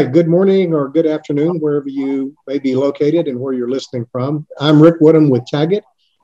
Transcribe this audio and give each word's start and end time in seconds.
Right, 0.00 0.10
good 0.10 0.28
morning 0.28 0.72
or 0.72 0.88
good 0.88 1.06
afternoon, 1.06 1.60
wherever 1.60 1.90
you 1.90 2.34
may 2.46 2.58
be 2.58 2.74
located 2.74 3.28
and 3.28 3.38
where 3.38 3.52
you're 3.52 3.68
listening 3.68 4.06
from. 4.10 4.46
I'm 4.58 4.80
Rick 4.80 4.94
Woodham 4.98 5.28
with 5.28 5.42
Tagit, 5.52 5.82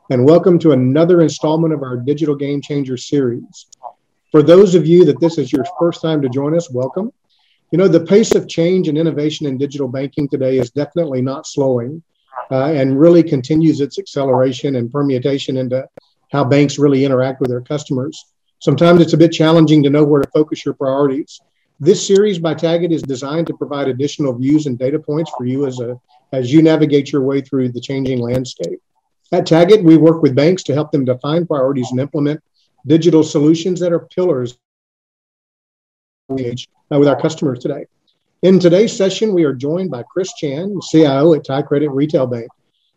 and 0.09 0.25
welcome 0.25 0.59
to 0.61 0.73
another 0.73 1.21
installment 1.21 1.75
of 1.75 1.83
our 1.83 1.99
Digital 1.99 2.35
Game 2.35 2.63
Changer 2.63 2.97
series. 2.97 3.67
For 4.33 4.43
those 4.43 4.75
of 4.75 4.87
you 4.87 5.05
that 5.05 5.21
this 5.21 5.37
is 5.37 5.53
your 5.53 5.67
first 5.79 6.01
time 6.01 6.23
to 6.23 6.31
join 6.31 6.57
us, 6.57 6.71
welcome. 6.71 7.13
You 7.71 7.77
know, 7.77 7.87
the 7.87 8.01
pace 8.01 8.35
of 8.35 8.49
change 8.49 8.89
and 8.89 8.97
innovation 8.97 9.47
in 9.47 9.59
digital 9.59 9.89
banking 9.89 10.27
today 10.27 10.57
is 10.57 10.71
definitely 10.71 11.21
not 11.21 11.47
slowing 11.47 12.03
uh, 12.51 12.69
and 12.73 12.99
really 12.99 13.23
continues 13.23 13.83
its 13.83 13.99
acceleration 13.99 14.77
and 14.77 14.91
permutation 14.91 15.59
into 15.59 15.87
how 16.33 16.45
banks 16.45 16.79
really 16.79 17.05
interact 17.05 17.43
with 17.43 17.51
their 17.51 17.61
customers. 17.61 18.25
Sometimes 18.59 19.03
it's 19.03 19.13
a 19.13 19.19
bit 19.19 19.33
challenging 19.33 19.83
to 19.83 19.91
know 19.91 20.03
where 20.03 20.23
to 20.23 20.31
focus 20.31 20.65
your 20.65 20.73
priorities. 20.73 21.43
This 21.79 22.07
series 22.07 22.39
by 22.39 22.55
Tagit 22.55 22.91
is 22.91 23.03
designed 23.03 23.47
to 23.49 23.55
provide 23.55 23.89
additional 23.89 24.33
views 24.33 24.65
and 24.65 24.79
data 24.79 24.99
points 24.99 25.31
for 25.37 25.45
you 25.45 25.67
as 25.67 25.79
a 25.79 26.01
as 26.33 26.51
you 26.51 26.63
navigate 26.63 27.13
your 27.13 27.23
way 27.23 27.43
through 27.43 27.71
the 27.71 27.81
changing 27.81 28.19
landscape. 28.19 28.81
At 29.31 29.47
Tagit, 29.47 29.83
we 29.83 29.99
work 29.99 30.23
with 30.23 30.35
banks 30.35 30.63
to 30.65 30.75
help 30.75 30.91
them 30.91 31.05
define 31.05 31.47
priorities 31.47 31.91
and 31.91 32.01
implement 32.01 32.43
digital 32.87 33.23
solutions 33.23 33.79
that 33.81 33.93
are 33.93 34.09
pillars 34.15 34.57
uh, 36.31 36.37
with 36.91 37.09
our 37.09 37.21
customers 37.21 37.59
today. 37.59 37.85
In 38.43 38.59
today's 38.59 38.97
session, 38.97 39.35
we 39.35 39.45
are 39.45 39.55
joined 39.55 39.91
by 39.91 40.03
Chris 40.05 40.33
Chan, 40.35 40.81
CIO 40.91 41.35
at 41.35 41.45
Thai 41.45 41.63
Credit 41.63 41.91
Retail 41.91 42.27
Bank. 42.27 42.49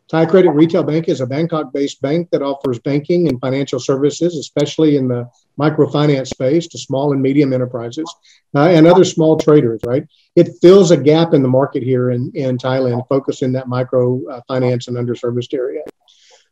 Thai 0.09 0.25
Credit 0.25 0.52
Retail 0.52 0.83
Bank 0.83 1.09
is 1.09 1.21
a 1.21 1.27
Bangkok 1.27 1.73
based 1.73 2.02
bank 2.02 2.30
that 2.31 2.41
offers 2.41 2.80
banking 2.80 3.27
and 3.27 3.39
financial 3.41 3.80
services, 3.80 4.38
especially 4.38 4.95
in 4.95 5.08
the 5.08 5.30
microfinance 5.59 6.27
space, 6.27 6.67
to 6.67 6.77
small 6.77 7.11
and 7.13 7.21
medium 7.21 7.52
enterprises 7.53 8.09
uh, 8.55 8.69
and 8.69 8.88
other 8.88 9.03
small 9.03 9.38
traders, 9.38 9.81
right? 9.85 10.05
It 10.35 10.49
fills 10.61 10.91
a 10.91 10.97
gap 10.97 11.33
in 11.33 11.41
the 11.41 11.49
market 11.49 11.83
here 11.83 12.11
in, 12.11 12.31
in 12.33 12.57
Thailand, 12.57 13.07
focused 13.09 13.43
in 13.43 13.52
that 13.53 13.65
microfinance 13.65 14.87
uh, 14.87 14.97
and 14.97 14.97
underserviced 14.97 15.53
area. 15.53 15.81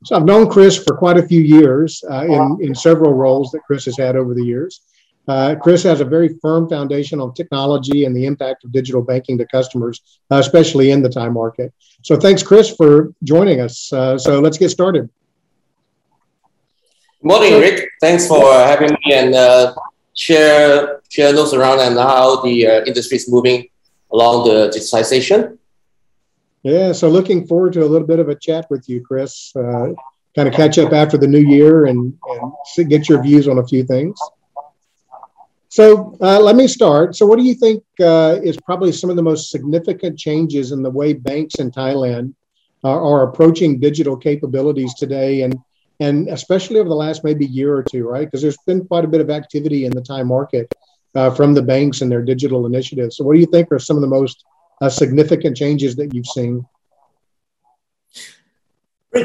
So 0.05 0.15
I've 0.15 0.25
known 0.25 0.49
Chris 0.49 0.77
for 0.77 0.95
quite 0.95 1.17
a 1.17 1.27
few 1.27 1.41
years 1.41 2.03
uh, 2.11 2.25
in, 2.25 2.57
in 2.61 2.75
several 2.75 3.13
roles 3.13 3.51
that 3.51 3.61
Chris 3.65 3.85
has 3.85 3.97
had 3.97 4.15
over 4.15 4.33
the 4.33 4.43
years. 4.43 4.81
Uh, 5.27 5.55
Chris 5.55 5.83
has 5.83 5.99
a 5.99 6.05
very 6.05 6.29
firm 6.41 6.69
foundation 6.69 7.19
on 7.19 7.33
technology 7.33 8.05
and 8.05 8.15
the 8.15 8.25
impact 8.25 8.63
of 8.63 8.71
digital 8.71 9.01
banking 9.01 9.37
to 9.37 9.45
customers, 9.47 10.01
uh, 10.31 10.37
especially 10.37 10.91
in 10.91 11.01
the 11.01 11.09
Thai 11.09 11.29
market. 11.29 11.73
So 12.03 12.15
thanks, 12.15 12.43
Chris, 12.43 12.73
for 12.73 13.11
joining 13.23 13.59
us. 13.59 13.91
Uh, 13.91 14.17
so 14.17 14.39
let's 14.39 14.57
get 14.57 14.69
started. 14.69 15.09
Good 17.27 17.41
morning, 17.41 17.59
Rick. 17.59 17.89
Thanks 17.99 18.25
for 18.25 18.53
having 18.53 18.91
me 18.91 19.13
and 19.13 19.35
uh, 19.35 19.75
share 20.13 21.01
share 21.09 21.33
those 21.33 21.53
around 21.53 21.81
and 21.81 21.97
how 21.97 22.41
the 22.41 22.65
uh, 22.65 22.85
industry 22.85 23.17
is 23.17 23.29
moving 23.29 23.67
along 24.13 24.47
the 24.47 24.69
digitization. 24.69 25.57
Yeah, 26.63 26.93
so 26.93 27.09
looking 27.09 27.45
forward 27.45 27.73
to 27.73 27.83
a 27.83 27.89
little 27.93 28.07
bit 28.07 28.19
of 28.19 28.29
a 28.29 28.35
chat 28.35 28.67
with 28.69 28.87
you, 28.87 29.01
Chris. 29.01 29.53
Uh, 29.53 29.87
kind 30.37 30.47
of 30.47 30.53
catch 30.53 30.77
up 30.77 30.93
after 30.93 31.17
the 31.17 31.27
new 31.27 31.41
year 31.41 31.87
and, 31.87 32.17
and 32.29 32.89
get 32.89 33.09
your 33.09 33.21
views 33.21 33.49
on 33.49 33.57
a 33.57 33.67
few 33.67 33.83
things. 33.83 34.17
So 35.67 36.17
uh, 36.21 36.39
let 36.39 36.55
me 36.55 36.65
start. 36.65 37.17
So, 37.17 37.25
what 37.25 37.37
do 37.39 37.43
you 37.43 37.55
think 37.55 37.83
uh, 37.99 38.39
is 38.41 38.55
probably 38.55 38.93
some 38.93 39.09
of 39.09 39.17
the 39.17 39.21
most 39.31 39.49
significant 39.49 40.17
changes 40.17 40.71
in 40.71 40.81
the 40.81 40.89
way 40.89 41.11
banks 41.11 41.55
in 41.55 41.71
Thailand 41.71 42.33
are, 42.85 43.01
are, 43.01 43.23
approaching 43.23 43.81
digital 43.81 44.15
capabilities 44.15 44.93
today, 44.93 45.41
and 45.41 45.59
and 45.99 46.27
especially 46.29 46.79
over 46.79 46.89
the 46.89 46.95
last 46.95 47.23
maybe 47.23 47.45
year 47.45 47.75
or 47.75 47.83
two, 47.83 48.07
right? 48.07 48.25
Because 48.25 48.41
there's 48.41 48.57
been 48.65 48.85
quite 48.85 49.05
a 49.05 49.07
bit 49.07 49.21
of 49.21 49.29
activity 49.29 49.85
in 49.85 49.91
the 49.91 50.01
Thai 50.01 50.23
market 50.23 50.73
uh, 51.15 51.31
from 51.31 51.53
the 51.53 51.61
banks 51.61 52.01
and 52.01 52.11
their 52.11 52.21
digital 52.21 52.65
initiatives. 52.65 53.17
So, 53.17 53.23
what 53.23 53.33
do 53.33 53.39
you 53.39 53.47
think 53.47 53.71
are 53.71 53.79
some 53.79 53.97
of 53.97 54.01
the 54.01 54.07
most 54.07 54.45
uh, 54.81 54.89
significant 54.89 55.57
changes 55.57 55.95
that 55.95 56.13
you've 56.13 56.27
seen? 56.27 56.65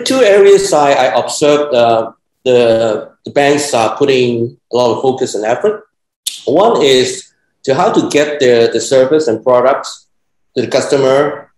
Two 0.05 0.21
areas 0.21 0.72
I, 0.72 0.93
I 0.93 1.21
observed 1.21 1.75
uh, 1.75 2.12
the, 2.44 3.12
the 3.25 3.31
banks 3.31 3.75
are 3.75 3.97
putting 3.97 4.56
a 4.72 4.77
lot 4.77 4.97
of 4.97 5.03
focus 5.03 5.34
and 5.34 5.44
effort. 5.44 5.87
One 6.47 6.81
is 6.81 7.32
to 7.65 7.75
how 7.75 7.93
to 7.93 8.09
get 8.09 8.41
the, 8.41 8.71
the 8.72 8.81
service 8.81 9.28
and 9.28 9.43
products 9.43 10.09
to 10.56 10.62
the 10.62 10.69
customer 10.69 11.53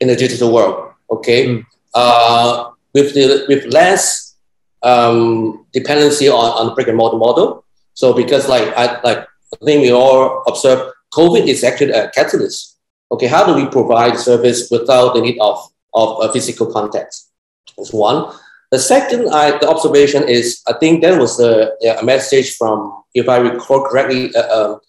in 0.00 0.08
the 0.08 0.16
digital 0.16 0.52
world. 0.52 0.94
Okay, 1.10 1.46
mm. 1.46 1.66
uh, 1.92 2.70
with 2.94 3.14
the 3.14 3.44
with 3.48 3.72
less 3.72 4.36
um, 4.82 5.66
dependency 5.72 6.28
on, 6.28 6.50
on 6.58 6.66
the 6.66 6.74
brick 6.74 6.88
and 6.88 6.96
mortar 6.96 7.18
model. 7.18 7.64
So 7.94 8.12
because 8.12 8.48
like 8.48 8.68
I 8.76 9.00
like 9.02 9.18
I 9.18 9.64
think 9.64 9.82
we 9.82 9.92
all 9.92 10.42
observe 10.46 10.92
COVID 11.12 11.46
is 11.46 11.64
actually 11.64 11.92
a 11.92 12.10
catalyst. 12.10 12.78
Okay, 13.12 13.26
how 13.26 13.44
do 13.44 13.54
we 13.54 13.66
provide 13.66 14.18
service 14.18 14.70
without 14.70 15.14
the 15.14 15.20
need 15.20 15.38
of 15.40 15.58
of 15.94 16.18
a 16.22 16.32
physical 16.32 16.72
context? 16.72 17.30
That's 17.76 17.92
one. 17.92 18.32
The 18.70 18.78
second 18.78 19.30
I, 19.30 19.58
the 19.58 19.68
observation 19.68 20.28
is 20.28 20.62
I 20.68 20.74
think 20.74 21.02
that 21.02 21.18
was 21.18 21.40
a, 21.40 21.72
a 21.98 22.04
message 22.04 22.54
from, 22.56 23.02
if 23.14 23.28
I 23.28 23.38
recall 23.38 23.84
correctly, 23.84 24.30
a, 24.34 24.40
a 24.40 24.80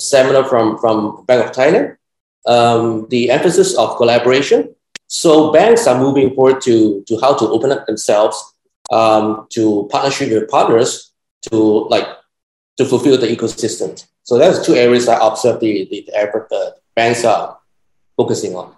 seminar 0.00 0.44
from, 0.44 0.78
from 0.78 1.24
Bank 1.26 1.44
of 1.44 1.52
Thailand, 1.52 1.96
um, 2.46 3.06
the 3.10 3.30
emphasis 3.30 3.76
of 3.76 3.96
collaboration. 3.96 4.74
So 5.08 5.52
banks 5.52 5.86
are 5.86 5.98
moving 5.98 6.34
forward 6.34 6.60
to, 6.62 7.04
to 7.06 7.18
how 7.20 7.34
to 7.34 7.48
open 7.48 7.70
up 7.72 7.86
themselves 7.86 8.54
um, 8.90 9.46
to 9.50 9.88
partnership 9.90 10.30
with 10.30 10.50
partners 10.50 11.12
to 11.50 11.56
like 11.88 12.06
to 12.76 12.84
fulfill 12.84 13.18
the 13.18 13.26
ecosystem. 13.26 14.04
So 14.24 14.38
that's 14.38 14.64
two 14.66 14.74
areas 14.74 15.08
I 15.08 15.24
observe 15.24 15.60
the, 15.60 15.86
the, 15.90 16.10
effort 16.14 16.48
that 16.50 16.76
banks 16.94 17.24
are 17.24 17.58
focusing 18.16 18.54
on. 18.56 18.74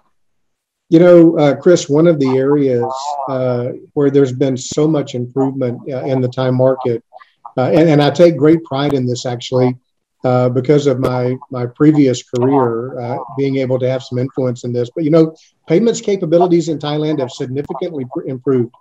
You 0.89 0.99
know, 0.99 1.37
uh, 1.37 1.55
Chris, 1.55 1.89
one 1.89 2.07
of 2.07 2.19
the 2.19 2.37
areas 2.37 2.85
uh, 3.27 3.69
where 3.93 4.09
there's 4.09 4.31
been 4.31 4.57
so 4.57 4.87
much 4.87 5.15
improvement 5.15 5.81
uh, 5.91 6.03
in 6.05 6.21
the 6.21 6.27
Thai 6.27 6.51
market, 6.51 7.03
uh, 7.57 7.69
and, 7.69 7.89
and, 7.89 8.01
I 8.01 8.09
take 8.09 8.37
great 8.37 8.63
pride 8.63 8.93
in 8.93 9.05
this 9.05 9.25
actually, 9.25 9.75
uh, 10.23 10.49
because 10.49 10.87
of 10.87 10.99
my 10.99 11.35
my 11.49 11.65
previous 11.65 12.23
career, 12.23 12.99
uh, 12.99 13.17
being 13.37 13.57
able 13.57 13.79
to 13.79 13.89
have 13.89 14.03
some 14.03 14.17
influence 14.17 14.63
in 14.63 14.73
this. 14.73 14.89
But 14.93 15.03
you 15.03 15.11
know, 15.11 15.35
payments 15.67 16.01
capabilities 16.01 16.69
in 16.69 16.79
Thailand 16.79 17.19
have 17.19 17.31
significantly 17.31 18.05
pr- 18.13 18.23
improved 18.23 18.73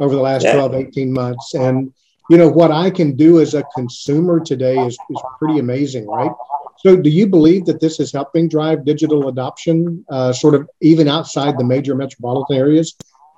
over 0.00 0.14
the 0.14 0.20
last 0.20 0.44
yeah. 0.44 0.54
12, 0.54 0.74
18 0.74 1.12
months, 1.12 1.54
and 1.54 1.92
you 2.30 2.38
know 2.38 2.48
what 2.48 2.70
I 2.70 2.90
can 2.90 3.16
do 3.16 3.40
as 3.40 3.54
a 3.54 3.64
consumer 3.74 4.40
today 4.40 4.78
is 4.78 4.96
is 5.10 5.22
pretty 5.38 5.58
amazing, 5.58 6.06
right? 6.06 6.30
So, 6.78 6.96
do 6.96 7.08
you 7.08 7.26
believe 7.26 7.64
that 7.64 7.80
this 7.80 7.98
is 7.98 8.12
helping 8.12 8.48
drive 8.48 8.84
digital 8.84 9.28
adoption, 9.28 10.04
uh, 10.10 10.32
sort 10.32 10.54
of 10.54 10.68
even 10.80 11.08
outside 11.08 11.58
the 11.58 11.64
major 11.64 11.94
metropolitan 11.94 12.56
areas? 12.56 12.94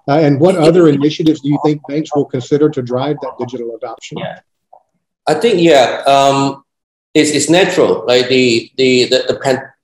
Uh, 0.09 0.19
and 0.19 0.41
what 0.41 0.57
other 0.57 0.89
initiatives 0.89 1.41
do 1.41 1.49
you 1.49 1.59
think 1.65 1.81
banks 1.89 2.11
will 2.15 2.25
consider 2.25 2.69
to 2.71 2.83
drive 2.83 3.17
that 3.23 3.33
digital 3.39 3.75
adoption? 3.77 4.19
Yeah, 4.19 4.41
I 5.27 5.35
think 5.35 5.61
yeah, 5.61 6.03
um, 6.07 6.65
it's, 7.17 7.31
it's 7.31 7.51
natural. 7.51 8.05
Like 8.07 8.29
the 8.29 8.71
the 8.77 9.05
the, 9.05 9.19
the 9.29 9.37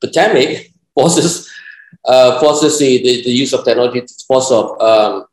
pandemic 0.03 0.73
forces 0.95 1.51
uh, 2.05 2.39
forces 2.41 2.79
the, 2.79 3.03
the, 3.03 3.23
the, 3.23 3.31
use 3.31 3.53
of 3.53 3.65
technology, 3.65 4.05
force 4.27 4.51
of 4.51 4.81
um, 4.81 5.27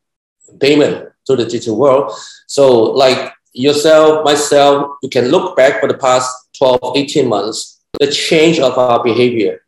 payment 0.59 1.09
to 1.25 1.35
the 1.35 1.45
digital 1.45 1.77
world. 1.77 2.13
So, 2.47 2.83
like 2.83 3.33
yourself, 3.53 4.23
myself, 4.23 4.97
you 5.01 5.09
can 5.09 5.29
look 5.29 5.55
back 5.57 5.79
for 5.79 5.87
the 5.87 5.97
past 5.97 6.29
12, 6.57 6.79
18 6.95 7.27
months 7.27 7.81
the 7.99 8.11
change 8.11 8.59
of 8.59 8.77
our 8.77 9.03
behavior. 9.03 9.61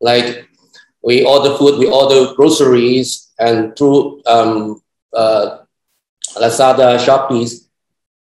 Like 0.00 0.48
we 1.02 1.24
order 1.24 1.56
food, 1.56 1.78
we 1.78 1.88
order 1.88 2.34
groceries, 2.34 3.30
and 3.38 3.76
through 3.76 4.22
um, 4.26 4.82
uh, 5.12 5.58
Lazada, 6.36 6.98
Shopee, 6.98 7.66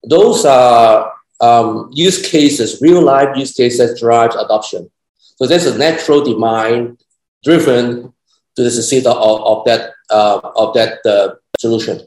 those 0.03 0.43
are 0.45 1.12
um, 1.41 1.89
use 1.91 2.29
cases, 2.29 2.81
real 2.81 3.01
life 3.01 3.35
use 3.35 3.53
cases 3.53 3.99
drive 3.99 4.31
adoption. 4.31 4.89
So 5.37 5.47
there's 5.47 5.65
a 5.65 5.77
natural 5.77 6.23
demand 6.23 7.01
driven 7.43 8.13
to 8.55 8.63
the 8.63 8.71
success 8.71 9.05
of, 9.05 9.17
of 9.17 9.65
that 9.65 9.91
uh, 10.09 10.39
of 10.55 10.73
that 10.75 11.05
uh, 11.05 11.35
solution. 11.59 12.01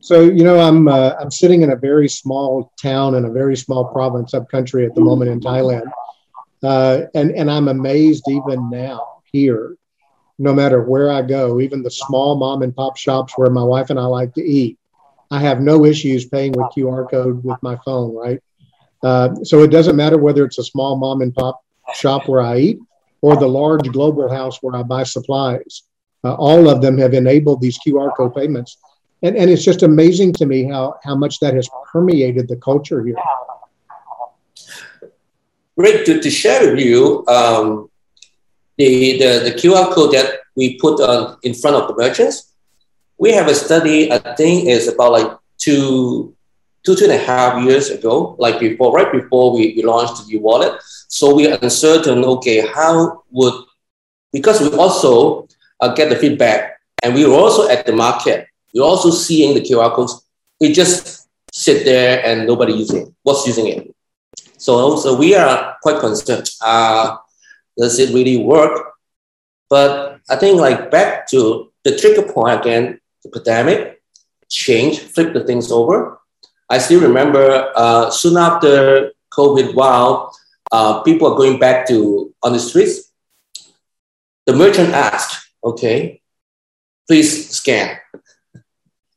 So 0.00 0.20
you 0.20 0.44
know, 0.44 0.60
I'm 0.60 0.88
uh, 0.88 1.12
I'm 1.20 1.30
sitting 1.30 1.62
in 1.62 1.70
a 1.70 1.76
very 1.76 2.08
small 2.08 2.72
town 2.82 3.14
in 3.14 3.24
a 3.24 3.30
very 3.30 3.56
small 3.56 3.86
province 3.86 4.34
up 4.34 4.50
country 4.50 4.84
at 4.84 4.94
the 4.94 5.00
moment 5.00 5.30
in 5.30 5.40
Thailand, 5.40 5.90
uh, 6.62 7.02
and, 7.14 7.30
and 7.30 7.50
I'm 7.50 7.68
amazed 7.68 8.24
even 8.28 8.70
now 8.70 9.22
here, 9.32 9.76
no 10.38 10.52
matter 10.52 10.82
where 10.82 11.10
I 11.10 11.22
go, 11.22 11.60
even 11.60 11.82
the 11.82 11.90
small 11.90 12.36
mom 12.36 12.62
and 12.62 12.74
pop 12.74 12.96
shops 12.96 13.34
where 13.36 13.50
my 13.50 13.62
wife 13.62 13.90
and 13.90 13.98
I 13.98 14.04
like 14.04 14.34
to 14.34 14.42
eat, 14.42 14.78
I 15.30 15.40
have 15.40 15.60
no 15.60 15.84
issues 15.84 16.26
paying 16.26 16.52
with 16.52 16.66
QR 16.76 17.10
code 17.10 17.42
with 17.44 17.62
my 17.62 17.76
phone, 17.84 18.14
right? 18.14 18.40
Uh, 19.02 19.34
so 19.42 19.62
it 19.62 19.68
doesn't 19.68 19.96
matter 19.96 20.18
whether 20.18 20.44
it's 20.44 20.58
a 20.58 20.64
small 20.64 20.96
mom 20.96 21.20
and 21.20 21.34
pop 21.34 21.62
shop 21.94 22.28
where 22.28 22.40
I 22.40 22.58
eat 22.58 22.78
or 23.20 23.36
the 23.36 23.48
large 23.48 23.90
Global 23.90 24.30
House 24.30 24.62
where 24.62 24.76
I 24.76 24.82
buy 24.82 25.02
supplies. 25.02 25.82
Uh, 26.22 26.34
all 26.34 26.68
of 26.68 26.80
them 26.80 26.96
have 26.98 27.14
enabled 27.14 27.60
these 27.60 27.78
QR 27.78 28.14
code 28.16 28.34
payments. 28.34 28.78
And, 29.22 29.36
and 29.36 29.50
it's 29.50 29.64
just 29.64 29.82
amazing 29.82 30.32
to 30.34 30.46
me 30.46 30.64
how, 30.64 30.98
how 31.02 31.14
much 31.14 31.40
that 31.40 31.54
has 31.54 31.68
permeated 31.90 32.48
the 32.48 32.56
culture 32.56 33.04
here. 33.04 33.16
Rick, 35.76 36.06
to, 36.06 36.20
to 36.20 36.30
share 36.30 36.70
with 36.70 36.80
you, 36.80 37.26
um, 37.26 37.90
the, 38.76 39.18
the, 39.18 39.50
the 39.50 39.52
QR 39.52 39.92
code 39.92 40.12
that 40.12 40.40
we 40.54 40.78
put 40.78 41.00
on 41.00 41.38
in 41.42 41.54
front 41.54 41.76
of 41.76 41.88
the 41.88 41.94
merchants, 41.96 42.53
we 43.18 43.32
have 43.32 43.48
a 43.48 43.54
study, 43.54 44.10
I 44.12 44.18
think 44.34 44.68
is 44.68 44.88
about 44.88 45.12
like 45.12 45.38
two, 45.58 46.34
two, 46.84 46.94
two 46.94 47.04
and 47.04 47.12
a 47.12 47.18
half 47.18 47.62
years 47.64 47.90
ago, 47.90 48.36
like 48.38 48.60
before, 48.60 48.92
right 48.92 49.10
before 49.10 49.54
we, 49.54 49.74
we 49.76 49.82
launched 49.82 50.26
the 50.26 50.36
wallet. 50.38 50.80
So 51.08 51.34
we 51.34 51.50
are 51.50 51.58
uncertain, 51.62 52.24
okay, 52.24 52.66
how 52.66 53.22
would, 53.30 53.54
because 54.32 54.60
we 54.60 54.76
also 54.76 55.48
uh, 55.80 55.94
get 55.94 56.08
the 56.08 56.16
feedback 56.16 56.80
and 57.02 57.14
we 57.14 57.26
were 57.26 57.34
also 57.34 57.68
at 57.68 57.86
the 57.86 57.92
market, 57.92 58.48
we're 58.74 58.82
also 58.82 59.10
seeing 59.10 59.54
the 59.54 59.60
QR 59.60 59.94
codes. 59.94 60.26
It 60.60 60.72
just 60.72 61.28
sit 61.52 61.84
there 61.84 62.24
and 62.24 62.46
nobody 62.46 62.72
using 62.72 63.06
it, 63.06 63.14
What's 63.22 63.46
using 63.46 63.68
it. 63.68 63.94
So, 64.58 64.96
so 64.96 65.14
we 65.14 65.34
are 65.34 65.76
quite 65.82 66.00
concerned. 66.00 66.50
Uh, 66.60 67.16
does 67.76 67.98
it 67.98 68.14
really 68.14 68.38
work? 68.38 68.92
But 69.68 70.20
I 70.28 70.36
think 70.36 70.60
like 70.60 70.90
back 70.90 71.28
to 71.28 71.72
the 71.84 71.96
trigger 71.96 72.22
point 72.22 72.60
again, 72.60 73.00
the 73.24 73.30
pandemic, 73.30 74.02
change, 74.48 75.00
flip 75.00 75.32
the 75.32 75.44
things 75.44 75.72
over. 75.72 76.20
I 76.70 76.78
still 76.78 77.00
remember 77.00 77.72
uh, 77.74 78.10
soon 78.10 78.36
after 78.36 79.12
COVID, 79.32 79.74
wow, 79.74 80.30
uh, 80.70 81.02
people 81.02 81.32
are 81.32 81.36
going 81.36 81.58
back 81.58 81.86
to 81.88 82.32
on 82.42 82.52
the 82.52 82.60
streets. 82.60 83.10
The 84.46 84.54
merchant 84.54 84.90
asked, 84.90 85.50
okay, 85.62 86.20
please 87.08 87.50
scan. 87.50 87.98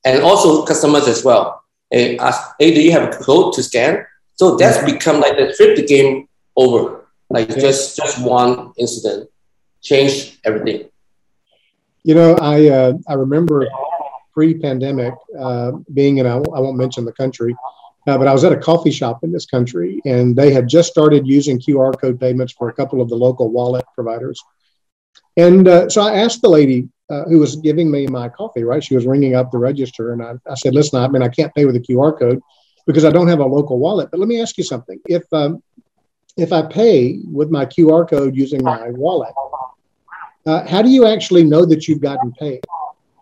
And 0.04 0.24
also 0.24 0.65
customers 0.65 1.07
as 1.07 1.24
well. 1.24 1.63
Hey, 1.92 2.18
ask, 2.18 2.42
hey, 2.60 2.74
do 2.74 2.81
you 2.81 2.92
have 2.92 3.10
a 3.10 3.18
code 3.18 3.53
to 3.53 3.63
scan? 3.63 4.06
So 4.36 4.56
that's 4.56 4.83
become 4.83 5.19
like 5.19 5.38
the 5.38 5.53
flip 5.53 5.75
the 5.75 5.86
game 5.86 6.27
over. 6.56 7.07
Like 7.30 7.50
just 7.60 7.98
just 7.98 8.24
one 8.24 8.71
incident 8.77 9.30
changed 9.81 10.39
everything. 10.45 10.89
You 12.03 12.15
know, 12.15 12.36
I 12.36 12.69
uh, 12.69 12.94
I 13.07 13.13
remember 13.13 13.68
pre-pandemic 14.38 15.16
uh, 15.39 15.72
being 15.95 16.19
in 16.19 16.28
I 16.28 16.38
won't 16.38 16.78
mention 16.78 17.06
the 17.06 17.12
country, 17.12 17.56
uh, 18.06 18.19
but 18.19 18.28
I 18.28 18.34
was 18.34 18.44
at 18.44 18.51
a 18.51 18.57
coffee 18.57 18.92
shop 18.92 19.24
in 19.24 19.31
this 19.31 19.48
country, 19.48 20.00
and 20.06 20.36
they 20.36 20.54
had 20.54 20.68
just 20.68 20.92
started 20.92 21.25
using 21.25 21.60
QR 21.60 22.00
code 22.00 22.19
payments 22.19 22.54
for 22.54 22.69
a 22.69 22.74
couple 22.74 23.01
of 23.01 23.10
the 23.10 23.16
local 23.16 23.50
wallet 23.50 23.84
providers. 23.95 24.39
And 25.38 25.68
uh, 25.68 25.89
so 25.89 26.04
I 26.04 26.18
asked 26.18 26.44
the 26.44 26.50
lady 26.50 26.88
uh, 27.10 27.24
who 27.24 27.39
was 27.39 27.56
giving 27.56 27.89
me 27.89 28.06
my 28.06 28.30
coffee, 28.30 28.63
right? 28.63 28.84
She 28.84 28.94
was 28.94 29.07
ringing 29.07 29.34
up 29.34 29.50
the 29.50 29.57
register, 29.57 30.13
and 30.13 30.22
I, 30.22 30.34
I 30.48 30.54
said, 30.54 30.75
"Listen, 30.75 31.01
I 31.01 31.07
mean, 31.07 31.24
I 31.24 31.30
can't 31.30 31.54
pay 31.56 31.66
with 31.66 31.75
a 31.75 31.80
QR 31.80 32.18
code 32.18 32.39
because 32.86 33.06
I 33.06 33.10
don't 33.10 33.28
have 33.28 33.39
a 33.39 33.45
local 33.45 33.80
wallet. 33.80 34.12
But 34.12 34.19
let 34.19 34.30
me 34.30 34.39
ask 34.39 34.56
you 34.60 34.63
something: 34.63 35.00
if 35.07 35.24
um, 35.34 35.63
if 36.38 36.54
I 36.54 36.62
pay 36.62 37.22
with 37.25 37.50
my 37.50 37.66
QR 37.66 38.07
code 38.07 38.36
using 38.36 38.63
my 38.63 38.92
wallet, 38.92 39.34
uh, 40.45 40.68
how 40.68 40.84
do 40.84 40.89
you 40.89 41.07
actually 41.07 41.44
know 41.44 41.66
that 41.66 41.88
you've 41.88 42.01
gotten 42.01 42.31
paid? 42.34 42.62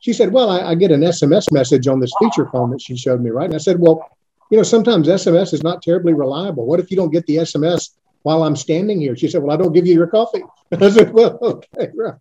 She 0.06 0.14
said, 0.14 0.32
Well, 0.32 0.52
I, 0.52 0.60
I, 0.60 0.76
get 0.76 0.92
an 0.92 1.02
SMS 1.02 1.52
message 1.52 1.88
on 1.88 2.00
this 2.00 2.12
feature 2.20 2.48
phone 2.52 2.70
that 2.70 2.80
she 2.80 2.96
showed 2.96 3.22
me, 3.22 3.32
right? 3.32 3.46
And 3.46 3.56
I 3.56 3.58
said, 3.58 3.80
Well, 3.80 4.08
you 4.52 4.58
know, 4.58 4.62
sometimes 4.62 5.08
SMS 5.08 5.52
is 5.52 5.64
not 5.64 5.82
terribly 5.82 6.14
reliable. 6.14 6.68
What 6.68 6.80
if 6.80 6.92
you 6.92 6.98
don't 6.98 7.10
get 7.10 7.26
the 7.26 7.38
SMS 7.38 7.90
while 8.22 8.44
I'm 8.44 8.56
standing 8.56 9.02
here? 9.02 9.16
She 9.16 9.28
said, 9.28 9.42
Well, 9.42 9.52
I 9.52 9.58
don't 9.58 9.74
give 9.74 9.88
you 9.88 9.96
your 9.96 10.06
coffee. 10.06 10.44
I 10.80 10.92
said, 10.92 11.12
Well, 11.12 11.40
okay, 11.42 11.90
right. 11.96 12.14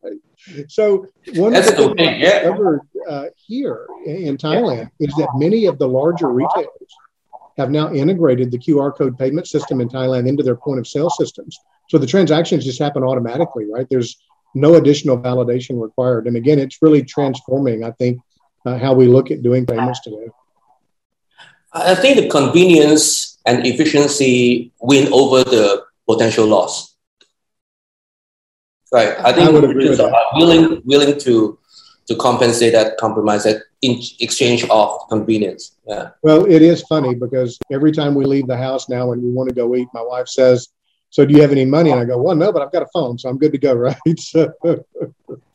So, 0.66 1.08
one 1.34 1.52
That's 1.52 1.72
of 1.72 1.76
the 1.76 1.94
things 1.94 2.22
yeah. 2.22 2.38
discovered 2.38 2.81
uh, 3.06 3.26
here 3.36 3.86
in 4.06 4.38
Thailand 4.38 4.90
yeah. 4.98 5.06
is 5.06 5.14
that 5.16 5.28
many 5.34 5.66
of 5.66 5.78
the 5.78 5.86
larger 5.86 6.32
retailers 6.32 6.96
have 7.58 7.70
now 7.70 7.92
integrated 7.92 8.50
the 8.50 8.58
QR 8.58 8.96
code 8.96 9.19
payment 9.19 9.46
system 9.46 9.82
in 9.82 9.90
Thailand 9.90 10.26
into 10.26 10.42
their 10.42 10.56
point 10.56 10.78
of 10.78 10.86
sale 10.86 11.10
systems. 11.10 11.58
So 11.90 11.98
the 11.98 12.06
transactions 12.06 12.64
just 12.64 12.78
happen 12.78 13.04
automatically, 13.04 13.66
right? 13.70 13.86
There's 13.90 14.16
no 14.55 14.75
additional 14.75 15.19
validation 15.19 15.81
required. 15.81 16.27
And 16.27 16.37
again, 16.37 16.59
it's 16.59 16.81
really 16.81 17.03
transforming, 17.03 17.85
I 17.85 17.91
think, 17.93 18.21
uh, 18.65 18.79
how 18.79 18.95
we 18.95 19.06
look 19.06 19.31
at 19.31 19.43
doing 19.43 19.67
payments 19.67 20.01
today. 20.01 20.29
I 21.73 21.95
think 21.95 22.17
the 22.17 22.29
convenience 22.29 23.39
and 23.47 23.67
efficiency 23.67 24.73
win 24.81 25.12
over 25.12 25.43
the 25.43 25.85
potential 26.09 26.47
loss. 26.47 26.95
Right. 28.93 29.17
I 29.19 29.33
think 29.33 29.51
I 29.51 30.05
are 30.05 30.39
willing 30.39 30.81
willing 30.85 31.19
to 31.21 31.59
to 32.06 32.17
compensate 32.17 32.73
that 32.75 32.97
compromise 32.99 33.45
that 33.45 33.62
in 33.83 34.01
exchange 34.21 34.65
of 34.69 35.01
convenience. 35.09 35.77
Yeah. 35.87 36.11
Well, 36.23 36.45
it 36.45 36.62
is 36.62 36.83
funny 36.83 37.15
because 37.15 37.59
every 37.73 37.93
time 37.93 38.15
we 38.15 38.25
leave 38.25 38.47
the 38.47 38.56
house 38.56 38.89
now 38.89 39.12
and 39.12 39.23
we 39.23 39.31
want 39.31 39.49
to 39.49 39.55
go 39.55 39.75
eat, 39.75 39.89
my 39.95 40.03
wife 40.03 40.29
says, 40.29 40.69
so 41.14 41.25
do 41.25 41.32
you 41.32 41.40
have 41.43 41.52
any 41.52 41.64
money? 41.64 41.93
And 41.93 42.00
I 42.00 42.05
go, 42.05 42.20
well, 42.20 42.34
no, 42.34 42.50
but 42.50 42.61
I've 42.61 42.72
got 42.72 42.82
a 42.82 42.88
phone, 42.93 43.16
so 43.16 43.28
I'm 43.28 43.38
good 43.38 43.52
to 43.52 43.58
go, 43.58 43.72
right? 43.88 44.19
So, 44.19 44.52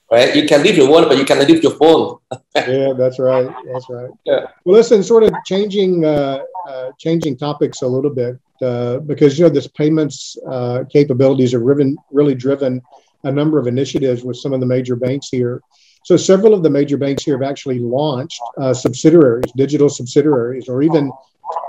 right. 0.09 0.33
You 0.33 0.47
can 0.47 0.63
leave 0.63 0.77
your 0.77 0.89
wallet, 0.89 1.09
but 1.09 1.17
you 1.17 1.25
cannot 1.25 1.49
leave 1.49 1.61
your 1.61 1.75
phone. 1.75 2.17
yeah, 2.55 2.93
that's 2.97 3.19
right. 3.19 3.53
That's 3.69 3.89
right. 3.89 4.09
Yeah. 4.25 4.45
Well, 4.63 4.77
listen, 4.77 5.03
sort 5.03 5.23
of 5.23 5.33
changing 5.45 6.05
uh, 6.05 6.43
uh, 6.65 6.91
changing 6.97 7.35
topics 7.35 7.81
a 7.81 7.87
little 7.87 8.09
bit 8.09 8.39
uh, 8.61 8.99
because 8.99 9.37
you 9.37 9.43
know 9.43 9.49
this 9.49 9.67
payments 9.67 10.37
uh, 10.47 10.85
capabilities 10.89 11.53
are 11.53 11.59
driven, 11.59 11.97
really 12.09 12.35
driven 12.35 12.81
a 13.25 13.31
number 13.31 13.59
of 13.59 13.67
initiatives 13.67 14.23
with 14.23 14.37
some 14.37 14.53
of 14.53 14.61
the 14.61 14.65
major 14.65 14.95
banks 14.95 15.27
here. 15.27 15.61
So 16.05 16.15
several 16.15 16.53
of 16.53 16.63
the 16.63 16.69
major 16.69 16.95
banks 16.95 17.25
here 17.25 17.37
have 17.37 17.49
actually 17.51 17.79
launched 17.79 18.39
uh, 18.57 18.73
subsidiaries, 18.73 19.51
digital 19.57 19.89
subsidiaries, 19.89 20.69
or 20.69 20.81
even 20.83 21.11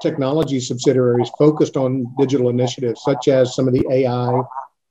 technology 0.03 0.61
subsidiaries 0.61 1.31
focused 1.39 1.77
on 1.77 2.13
digital 2.19 2.49
initiatives, 2.49 3.03
such 3.03 3.29
as 3.29 3.55
some 3.55 3.69
of 3.69 3.75
the 3.75 3.87
AI, 3.91 4.41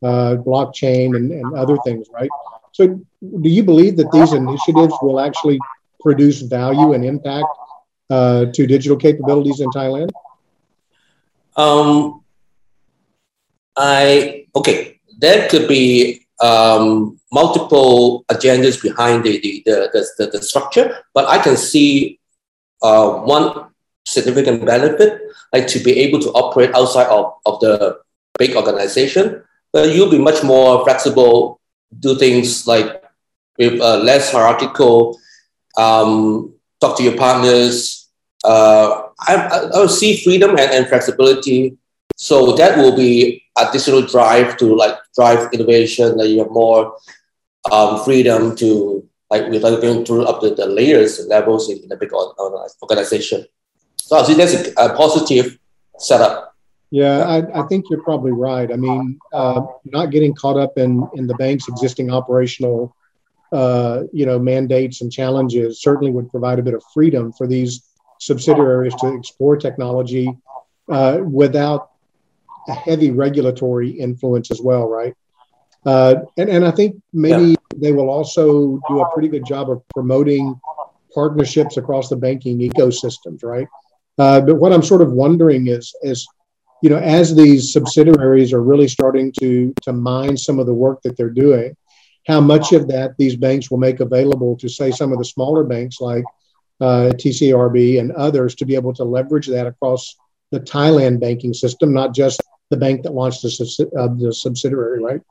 uh, 0.01 0.35
blockchain, 0.37 1.15
and, 1.15 1.31
and 1.31 1.53
other 1.55 1.77
things, 1.85 2.07
right? 2.13 2.29
So, 2.71 2.87
do 2.87 3.49
you 3.49 3.63
believe 3.63 3.97
that 3.97 4.11
these 4.11 4.33
initiatives 4.33 4.93
will 5.01 5.19
actually 5.19 5.59
produce 5.99 6.41
value 6.41 6.93
and 6.93 7.03
impact 7.03 7.47
uh, 8.09 8.45
to 8.53 8.67
digital 8.67 8.97
capabilities 8.97 9.59
in 9.59 9.69
Thailand? 9.69 10.09
Um, 11.55 12.23
I 13.75 14.45
okay. 14.55 14.99
There 15.17 15.49
could 15.49 15.67
be 15.67 16.25
um, 16.39 17.19
multiple 17.33 18.23
agendas 18.31 18.81
behind 18.81 19.25
the 19.25 19.39
the, 19.41 19.61
the, 19.65 20.07
the, 20.17 20.31
the, 20.31 20.41
structure, 20.41 20.99
but 21.13 21.27
I 21.27 21.37
can 21.39 21.57
see 21.57 22.19
uh, 22.81 23.09
one 23.09 23.65
significant 24.09 24.65
benefit, 24.65 25.21
like 25.53 25.67
to 25.67 25.79
be 25.79 25.99
able 25.99 26.19
to 26.19 26.29
operate 26.31 26.73
outside 26.73 27.07
of, 27.07 27.33
of 27.45 27.59
the 27.59 27.99
big 28.37 28.55
organization. 28.55 29.43
But 29.71 29.93
you'll 29.93 30.09
be 30.09 30.19
much 30.19 30.43
more 30.43 30.83
flexible, 30.83 31.61
do 31.99 32.17
things 32.17 32.65
like 32.65 33.03
with 33.57 33.79
uh, 33.81 33.97
less 33.97 34.31
hierarchical, 34.31 35.19
um, 35.77 36.53
talk 36.81 36.97
to 36.97 37.03
your 37.03 37.17
partners. 37.17 38.07
Uh, 38.43 39.03
I, 39.27 39.69
I, 39.73 39.79
will 39.79 39.89
see 39.89 40.23
freedom 40.23 40.51
and, 40.51 40.71
and 40.71 40.87
flexibility. 40.87 41.77
So 42.15 42.55
that 42.55 42.77
will 42.77 42.95
be 42.95 43.43
additional 43.57 44.01
drive 44.01 44.57
to 44.57 44.75
like 44.75 44.95
drive 45.15 45.53
innovation. 45.53 46.17
That 46.17 46.29
you 46.29 46.39
have 46.39 46.51
more 46.51 46.95
um, 47.71 48.03
freedom 48.03 48.55
to 48.57 49.07
like 49.29 49.47
without 49.49 49.81
going 49.81 50.05
through 50.05 50.25
up 50.25 50.41
the, 50.41 50.55
the 50.55 50.65
layers 50.65 51.19
and 51.19 51.29
levels 51.29 51.69
in, 51.69 51.83
in 51.83 51.91
a 51.91 51.97
big 51.97 52.11
organization. 52.81 53.45
So 54.09 54.17
I 54.17 54.23
see 54.23 54.33
that's 54.33 54.55
a, 54.55 54.73
a 54.85 54.95
positive 54.95 55.59
setup. 55.99 56.55
Yeah, 56.89 57.19
I, 57.19 57.61
I, 57.61 57.67
think 57.67 57.85
you're 57.91 58.01
probably 58.01 58.31
right. 58.31 58.71
I 58.71 58.75
mean, 58.75 59.19
uh, 59.31 59.61
not 59.85 60.09
getting 60.09 60.33
caught 60.33 60.57
up 60.57 60.79
in 60.79 61.07
in 61.13 61.27
the 61.27 61.35
bank's 61.35 61.67
existing 61.67 62.09
operational, 62.09 62.95
uh, 63.51 64.05
you 64.11 64.25
know, 64.25 64.39
mandates 64.39 65.01
and 65.01 65.11
challenges 65.11 65.83
certainly 65.83 66.11
would 66.11 66.31
provide 66.31 66.57
a 66.57 66.63
bit 66.63 66.73
of 66.73 66.81
freedom 66.91 67.31
for 67.31 67.45
these 67.45 67.83
subsidiaries 68.17 68.95
to 68.95 69.13
explore 69.13 69.55
technology 69.55 70.35
uh, 70.89 71.19
without 71.23 71.91
a 72.67 72.73
heavy 72.73 73.11
regulatory 73.11 73.91
influence 73.91 74.49
as 74.49 74.59
well, 74.59 74.89
right? 74.89 75.13
Uh, 75.85 76.15
and 76.35 76.49
and 76.49 76.65
I 76.65 76.71
think 76.71 76.99
maybe 77.13 77.49
yeah. 77.49 77.55
they 77.75 77.91
will 77.91 78.09
also 78.09 78.81
do 78.89 79.01
a 79.01 79.13
pretty 79.13 79.27
good 79.27 79.45
job 79.45 79.69
of 79.69 79.87
promoting 79.89 80.59
partnerships 81.13 81.77
across 81.77 82.09
the 82.09 82.15
banking 82.15 82.57
ecosystems, 82.57 83.43
right? 83.43 83.67
Uh, 84.19 84.41
but 84.41 84.55
what 84.55 84.73
I'm 84.73 84.83
sort 84.83 85.01
of 85.01 85.13
wondering 85.13 85.67
is, 85.67 85.95
is 86.01 86.27
you 86.83 86.89
know, 86.89 86.97
as 86.97 87.35
these 87.35 87.73
subsidiaries 87.73 88.53
are 88.53 88.61
really 88.61 88.87
starting 88.87 89.31
to 89.39 89.73
to 89.81 89.93
mine 89.93 90.37
some 90.37 90.59
of 90.59 90.65
the 90.65 90.73
work 90.73 91.01
that 91.03 91.17
they're 91.17 91.29
doing, 91.29 91.75
how 92.27 92.39
much 92.39 92.73
of 92.73 92.87
that 92.89 93.15
these 93.17 93.35
banks 93.35 93.71
will 93.71 93.77
make 93.77 93.99
available 93.99 94.55
to 94.57 94.69
say 94.69 94.91
some 94.91 95.11
of 95.11 95.17
the 95.17 95.25
smaller 95.25 95.63
banks 95.63 95.99
like 95.99 96.23
uh, 96.81 97.11
TCRB 97.15 97.99
and 97.99 98.11
others 98.13 98.55
to 98.55 98.65
be 98.65 98.75
able 98.75 98.93
to 98.93 99.03
leverage 99.03 99.47
that 99.47 99.67
across 99.67 100.15
the 100.51 100.59
Thailand 100.59 101.19
banking 101.19 101.53
system, 101.53 101.93
not 101.93 102.13
just 102.13 102.41
the 102.69 102.77
bank 102.77 103.03
that 103.03 103.13
launched 103.13 103.41
the, 103.41 103.91
uh, 103.97 104.07
the 104.15 104.33
subsidiary, 104.33 105.03
right? 105.03 105.21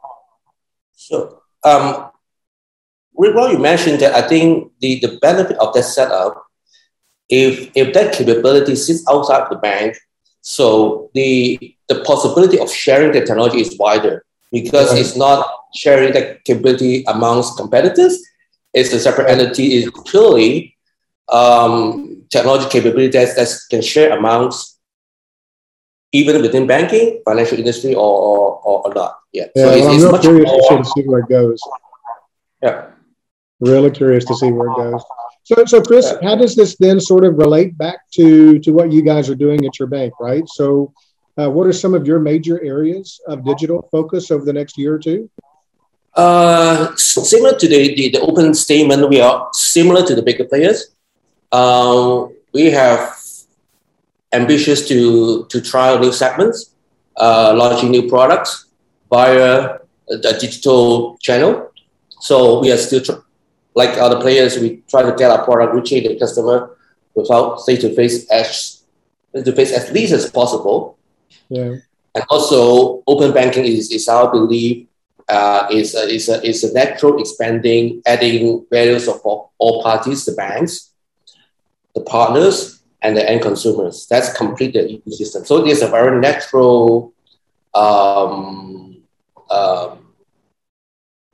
So, 0.92 1.42
um, 1.64 2.10
well, 3.12 3.50
you 3.50 3.58
mentioned 3.58 4.00
that 4.00 4.14
I 4.14 4.26
think 4.26 4.72
the, 4.80 5.00
the 5.00 5.18
benefit 5.18 5.56
of 5.58 5.72
that 5.74 5.84
setup 5.84 6.47
if 7.28 7.70
if 7.74 7.92
that 7.94 8.14
capability 8.14 8.74
sits 8.76 9.04
outside 9.08 9.48
the 9.50 9.56
bank, 9.56 9.96
so 10.40 11.10
the 11.14 11.76
the 11.88 12.02
possibility 12.04 12.58
of 12.58 12.70
sharing 12.70 13.12
the 13.12 13.20
technology 13.20 13.60
is 13.60 13.76
wider. 13.78 14.24
because 14.52 14.90
right. 14.90 15.00
it's 15.00 15.16
not 15.16 15.46
sharing 15.74 16.12
the 16.12 16.38
capability 16.44 17.04
amongst 17.06 17.56
competitors. 17.56 18.22
It's 18.72 18.92
a 18.92 19.00
separate 19.00 19.30
entity. 19.30 19.76
It's 19.76 20.10
purely 20.10 20.76
um, 21.28 22.24
technology 22.30 22.68
capability 22.70 23.08
that, 23.18 23.36
that 23.36 23.48
can 23.70 23.82
share 23.82 24.16
amongst 24.16 24.78
even 26.12 26.40
within 26.40 26.66
banking, 26.66 27.20
financial 27.24 27.58
industry, 27.58 27.94
or 27.94 28.60
or, 28.64 28.86
or 28.86 28.94
not. 28.94 29.16
Yeah. 29.32 29.46
yeah 29.54 29.64
so 29.64 29.70
well, 29.70 29.88
I'm 29.88 30.00
real 30.00 30.18
curious 30.18 30.50
more, 30.50 30.78
to 30.78 30.84
see 30.84 31.02
where 31.02 31.20
it 31.20 31.28
goes. 31.28 31.60
Yeah. 32.62 32.86
Really 33.60 33.90
curious 33.90 34.24
to 34.26 34.34
see 34.34 34.50
where 34.50 34.68
it 34.68 34.76
goes. 34.76 35.02
So, 35.48 35.64
so 35.64 35.80
Chris, 35.80 36.12
how 36.22 36.36
does 36.36 36.54
this 36.54 36.76
then 36.76 37.00
sort 37.00 37.24
of 37.24 37.38
relate 37.38 37.78
back 37.78 38.00
to 38.20 38.58
to 38.58 38.70
what 38.70 38.92
you 38.92 39.00
guys 39.00 39.30
are 39.30 39.34
doing 39.34 39.64
at 39.64 39.78
your 39.78 39.88
bank, 39.88 40.12
right? 40.20 40.46
So, 40.46 40.92
uh, 41.38 41.48
what 41.48 41.66
are 41.66 41.72
some 41.72 41.94
of 41.94 42.06
your 42.06 42.20
major 42.20 42.62
areas 42.62 43.18
of 43.26 43.46
digital 43.46 43.88
focus 43.90 44.30
over 44.30 44.44
the 44.44 44.52
next 44.52 44.76
year 44.76 44.96
or 44.96 44.98
two? 44.98 45.30
Uh, 46.12 46.94
similar 46.96 47.56
to 47.56 47.66
the, 47.66 47.94
the, 47.94 48.10
the, 48.10 48.20
open 48.20 48.52
statement, 48.52 49.08
we 49.08 49.22
are 49.22 49.48
similar 49.54 50.04
to 50.04 50.14
the 50.14 50.20
bigger 50.20 50.44
players. 50.44 50.94
Uh, 51.50 52.26
we 52.52 52.66
have 52.70 53.16
ambitious 54.34 54.86
to, 54.88 55.46
to 55.46 55.62
trial 55.62 55.98
new 55.98 56.12
segments, 56.12 56.74
uh, 57.16 57.54
launching 57.56 57.90
new 57.90 58.06
products 58.06 58.66
via 59.08 59.78
the 60.08 60.36
digital 60.38 61.16
channel. 61.22 61.70
So 62.20 62.60
we 62.60 62.70
are 62.70 62.76
still, 62.76 63.00
tr- 63.00 63.22
like 63.80 63.92
other 64.04 64.20
players, 64.24 64.52
we 64.62 64.68
try 64.92 65.02
to 65.08 65.14
get 65.20 65.30
our 65.34 65.42
product 65.48 65.70
reaching 65.76 66.02
the 66.02 66.18
customer 66.22 66.58
without 67.18 67.46
face-to-face 67.64 68.16
as, 68.40 68.82
face-to-face 69.32 69.72
as 69.78 69.84
least 69.96 70.12
as 70.18 70.24
possible. 70.40 70.78
Yeah. 71.48 71.72
And 72.14 72.24
also, 72.34 72.60
open 73.12 73.30
banking 73.38 73.64
is, 73.64 73.84
is 73.96 74.08
our 74.08 74.26
belief 74.36 74.86
uh, 75.28 75.68
is, 75.70 75.94
a, 75.94 76.04
is, 76.16 76.28
a, 76.28 76.36
is 76.50 76.64
a 76.64 76.72
natural 76.72 77.20
expanding, 77.22 78.02
adding 78.06 78.66
values 78.70 79.06
of 79.12 79.20
all, 79.26 79.52
all 79.62 79.82
parties, 79.82 80.24
the 80.24 80.32
banks, 80.32 80.72
the 81.94 82.02
partners, 82.02 82.56
and 83.02 83.16
the 83.16 83.24
end 83.30 83.42
consumers. 83.42 84.06
That's 84.10 84.30
complete 84.42 84.72
the 84.72 84.82
ecosystem. 84.94 85.46
So 85.46 85.64
it's 85.70 85.82
a 85.82 85.90
very 85.98 86.18
natural 86.18 87.12
um, 87.74 89.02
um, 89.50 89.98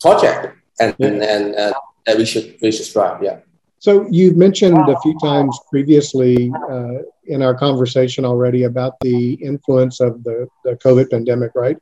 project, 0.01 0.59
and 0.81 0.95
yeah. 0.99 1.07
and, 1.07 1.23
and 1.35 1.45
uh, 1.55 1.73
that 2.07 2.17
we 2.17 2.25
should 2.25 2.57
we 2.61 2.71
should 2.73 2.87
strive. 2.87 3.23
Yeah. 3.23 3.39
So 3.79 4.07
you've 4.11 4.37
mentioned 4.37 4.79
a 4.79 4.99
few 5.01 5.19
times 5.19 5.59
previously 5.71 6.51
uh, 6.71 7.01
in 7.27 7.43
our 7.43 7.55
conversation 7.55 8.25
already 8.25 8.63
about 8.65 8.95
the 9.01 9.35
influence 9.35 10.01
of 10.01 10.25
the, 10.25 10.49
the 10.65 10.77
COVID 10.77 11.11
pandemic, 11.11 11.51
right? 11.55 11.77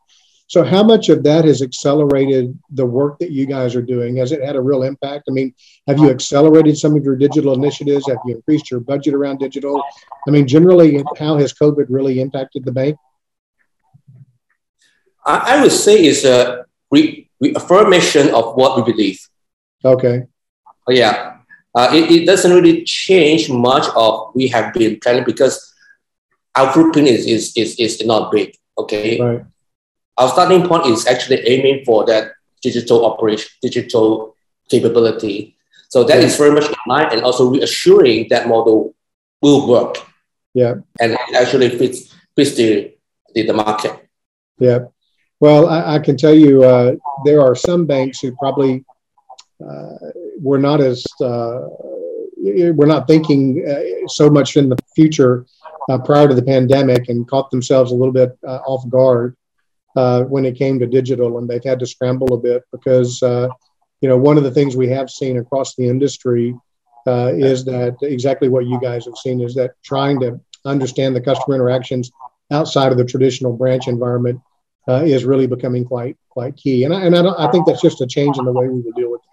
So, 0.48 0.62
how 0.62 0.82
much 0.82 1.08
of 1.08 1.22
that 1.22 1.46
has 1.46 1.62
accelerated 1.62 2.58
the 2.70 2.84
work 2.84 3.18
that 3.20 3.30
you 3.30 3.46
guys 3.46 3.74
are 3.74 3.82
doing? 3.82 4.16
Has 4.16 4.32
it 4.32 4.42
had 4.42 4.54
a 4.54 4.60
real 4.60 4.82
impact? 4.82 5.24
I 5.26 5.32
mean, 5.32 5.54
have 5.86 5.98
you 5.98 6.10
accelerated 6.10 6.76
some 6.76 6.94
of 6.94 7.02
your 7.02 7.16
digital 7.16 7.54
initiatives? 7.54 8.06
Have 8.08 8.18
you 8.26 8.34
increased 8.34 8.70
your 8.70 8.80
budget 8.80 9.14
around 9.14 9.38
digital? 9.38 9.82
I 10.28 10.30
mean, 10.30 10.46
generally, 10.46 11.02
how 11.18 11.38
has 11.38 11.54
COVID 11.54 11.86
really 11.88 12.20
impacted 12.20 12.66
the 12.66 12.72
bank? 12.72 12.98
I 15.24 15.62
would 15.62 15.72
say 15.72 16.02
it's 16.02 16.24
a 16.24 16.66
re- 16.90 17.30
reaffirmation 17.40 18.34
of 18.34 18.54
what 18.54 18.76
we 18.76 18.92
believe. 18.92 19.20
Okay. 19.84 20.24
Oh, 20.88 20.92
yeah. 20.92 21.38
Uh, 21.74 21.88
it, 21.92 22.10
it 22.10 22.26
doesn't 22.26 22.52
really 22.52 22.84
change 22.84 23.48
much 23.48 23.86
of 23.96 24.32
we 24.34 24.48
have 24.48 24.74
been 24.74 24.98
planning 25.00 25.24
because 25.24 25.72
our 26.54 26.72
footprint 26.72 27.08
is, 27.08 27.26
is, 27.26 27.56
is, 27.56 27.76
is 27.76 28.06
not 28.06 28.30
big. 28.30 28.54
Okay. 28.78 29.20
Right 29.20 29.44
our 30.18 30.28
starting 30.28 30.66
point 30.66 30.86
is 30.86 31.06
actually 31.06 31.40
aiming 31.46 31.84
for 31.84 32.04
that 32.06 32.32
digital 32.62 33.06
operation, 33.06 33.50
digital 33.60 34.36
capability. 34.68 35.56
So 35.88 36.04
that 36.04 36.18
yeah. 36.18 36.24
is 36.24 36.36
very 36.36 36.52
much 36.52 36.68
in 36.68 36.74
mind 36.86 37.12
and 37.12 37.22
also 37.22 37.50
reassuring 37.50 38.28
that 38.30 38.48
model 38.48 38.94
will 39.40 39.68
work. 39.68 39.96
Yeah. 40.54 40.74
And 41.00 41.12
it 41.12 41.34
actually 41.34 41.70
fits 41.70 42.14
fits 42.36 42.54
the, 42.54 42.94
the, 43.34 43.46
the 43.46 43.52
market. 43.52 44.08
Yeah. 44.58 44.86
Well, 45.40 45.68
I, 45.68 45.96
I 45.96 45.98
can 45.98 46.16
tell 46.16 46.34
you 46.34 46.62
uh, 46.62 46.94
there 47.24 47.40
are 47.40 47.54
some 47.54 47.86
banks 47.86 48.20
who 48.20 48.34
probably 48.36 48.84
were 50.40 50.58
not 50.58 50.80
as 50.80 51.04
uh, 51.20 51.60
we're 52.42 52.86
not 52.86 53.06
thinking 53.06 53.64
uh, 53.68 54.08
so 54.08 54.28
much 54.28 54.56
in 54.56 54.68
the 54.68 54.76
future 54.94 55.46
uh, 55.88 55.98
prior 55.98 56.28
to 56.28 56.34
the 56.34 56.42
pandemic 56.42 57.08
and 57.08 57.28
caught 57.28 57.50
themselves 57.50 57.92
a 57.92 57.94
little 57.94 58.12
bit 58.12 58.36
uh, 58.46 58.58
off 58.66 58.88
guard 58.88 59.36
uh, 59.96 60.22
when 60.24 60.44
it 60.44 60.56
came 60.56 60.78
to 60.78 60.86
digital, 60.86 61.38
and 61.38 61.48
they've 61.48 61.64
had 61.64 61.78
to 61.78 61.86
scramble 61.86 62.34
a 62.34 62.38
bit 62.38 62.62
because 62.72 63.22
uh, 63.22 63.48
you 64.00 64.08
know 64.08 64.16
one 64.16 64.36
of 64.36 64.44
the 64.44 64.50
things 64.50 64.76
we 64.76 64.88
have 64.88 65.10
seen 65.10 65.38
across 65.38 65.74
the 65.76 65.86
industry 65.86 66.54
uh, 67.06 67.32
is 67.34 67.64
that 67.64 67.96
exactly 68.02 68.48
what 68.48 68.66
you 68.66 68.80
guys 68.80 69.04
have 69.04 69.16
seen 69.16 69.40
is 69.40 69.54
that 69.54 69.72
trying 69.84 70.18
to 70.20 70.40
understand 70.64 71.14
the 71.14 71.20
customer 71.20 71.54
interactions 71.54 72.10
outside 72.50 72.92
of 72.92 72.98
the 72.98 73.04
traditional 73.04 73.52
branch 73.52 73.88
environment 73.88 74.40
uh, 74.88 75.02
is 75.04 75.24
really 75.24 75.46
becoming 75.46 75.84
quite 75.84 76.16
quite 76.28 76.56
key. 76.56 76.84
And 76.84 76.94
I, 76.94 77.02
and 77.02 77.16
I, 77.16 77.46
I, 77.46 77.50
think 77.50 77.66
that's 77.66 77.82
just 77.82 78.00
a 78.00 78.06
change 78.06 78.38
in 78.38 78.44
the 78.44 78.52
way 78.52 78.68
we 78.68 78.80
will 78.80 78.92
deal 78.92 79.10
with 79.10 79.20
uh, 79.20 79.31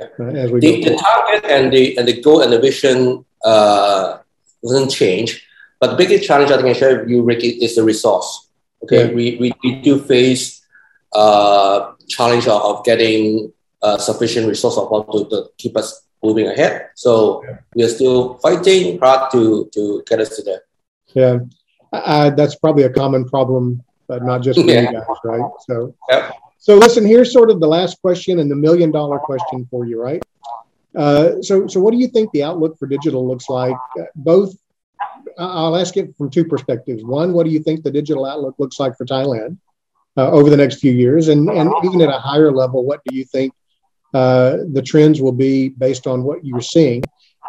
as 0.00 0.50
we 0.50 0.60
the. 0.60 0.84
The 0.84 0.96
target 0.96 1.44
and 1.44 1.72
the 1.72 1.96
and 1.98 2.08
the 2.08 2.20
goal 2.20 2.42
and 2.42 2.52
the 2.52 2.60
vision 2.60 3.24
uh, 3.44 4.18
doesn't 4.62 4.90
change, 4.90 5.46
but 5.80 5.90
the 5.92 5.96
biggest 5.96 6.24
challenge 6.24 6.50
I 6.50 6.56
think 6.56 6.68
I 6.68 6.72
share 6.72 7.00
with 7.00 7.08
you, 7.08 7.22
Ricky, 7.22 7.48
is 7.48 7.76
the 7.76 7.84
resource. 7.84 8.48
Okay, 8.82 9.08
yeah. 9.08 9.14
we, 9.14 9.36
we, 9.36 9.52
we 9.62 9.80
do 9.82 10.00
face 10.00 10.64
uh, 11.12 11.92
challenge 12.08 12.46
of, 12.46 12.62
of 12.62 12.84
getting 12.84 13.52
uh, 13.82 13.98
sufficient 13.98 14.48
resource 14.48 14.76
of 14.76 14.88
to, 15.12 15.28
to 15.28 15.50
keep 15.58 15.76
us 15.76 16.02
moving 16.22 16.46
ahead. 16.46 16.90
So 16.94 17.44
yeah. 17.44 17.58
we 17.74 17.84
are 17.84 17.88
still 17.88 18.34
fighting 18.38 18.98
hard 18.98 19.30
to, 19.32 19.70
to 19.74 20.02
get 20.06 20.20
us 20.20 20.36
to 20.36 20.42
there. 20.42 20.62
Yeah, 21.14 21.38
uh, 21.92 22.30
that's 22.30 22.54
probably 22.54 22.84
a 22.84 22.90
common 22.90 23.28
problem, 23.28 23.82
but 24.06 24.22
not 24.24 24.42
just 24.42 24.60
for 24.60 24.66
yeah. 24.70 24.82
you 24.82 24.92
guys, 24.92 25.04
right? 25.24 25.50
So, 25.66 25.94
yeah. 26.08 26.32
So 26.60 26.76
listen, 26.76 27.04
here's 27.04 27.32
sort 27.32 27.50
of 27.50 27.58
the 27.58 27.66
last 27.66 28.00
question 28.00 28.38
and 28.38 28.50
the 28.50 28.54
million 28.54 28.90
dollar 28.90 29.18
question 29.18 29.66
for 29.70 29.86
you, 29.86 30.00
right? 30.00 30.22
Uh, 30.94 31.40
so, 31.42 31.66
so 31.66 31.80
what 31.80 31.90
do 31.90 31.98
you 31.98 32.06
think 32.06 32.30
the 32.32 32.42
outlook 32.42 32.78
for 32.78 32.86
digital 32.86 33.26
looks 33.26 33.48
like, 33.48 33.74
uh, 33.98 34.04
both 34.14 34.54
I'll 35.38 35.76
ask 35.76 35.96
it 35.96 36.14
from 36.18 36.30
two 36.30 36.44
perspectives. 36.44 37.02
One, 37.02 37.32
what 37.32 37.46
do 37.46 37.50
you 37.50 37.60
think 37.60 37.82
the 37.82 37.90
digital 37.90 38.26
outlook 38.26 38.56
looks 38.58 38.78
like 38.78 38.96
for 38.96 39.06
Thailand 39.06 39.56
uh, 40.16 40.30
over 40.30 40.50
the 40.50 40.56
next 40.56 40.80
few 40.80 40.92
years? 40.92 41.28
And, 41.28 41.48
and 41.48 41.72
even 41.84 42.02
at 42.02 42.08
a 42.08 42.18
higher 42.18 42.52
level, 42.52 42.84
what 42.84 43.00
do 43.06 43.16
you 43.16 43.24
think 43.24 43.54
uh, 44.12 44.58
the 44.72 44.82
trends 44.82 45.20
will 45.22 45.32
be 45.32 45.70
based 45.70 46.06
on 46.06 46.24
what 46.24 46.44
you're 46.44 46.60
seeing? 46.60 47.02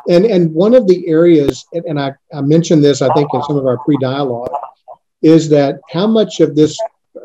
And, 0.10 0.26
and 0.26 0.54
one 0.54 0.74
of 0.74 0.88
the 0.88 1.08
areas, 1.08 1.66
and 1.74 2.00
I, 2.00 2.14
I 2.34 2.42
mentioned 2.42 2.84
this, 2.84 3.02
I 3.02 3.14
think, 3.14 3.30
in 3.34 3.44
some 3.44 3.58
of 3.58 3.66
our 3.66 3.78
pre 3.80 3.98
dialogue, 4.00 4.54
is 5.22 5.50
that 5.50 5.80
how 5.92 6.08
much 6.08 6.40
of 6.40 6.56
this 6.56 6.78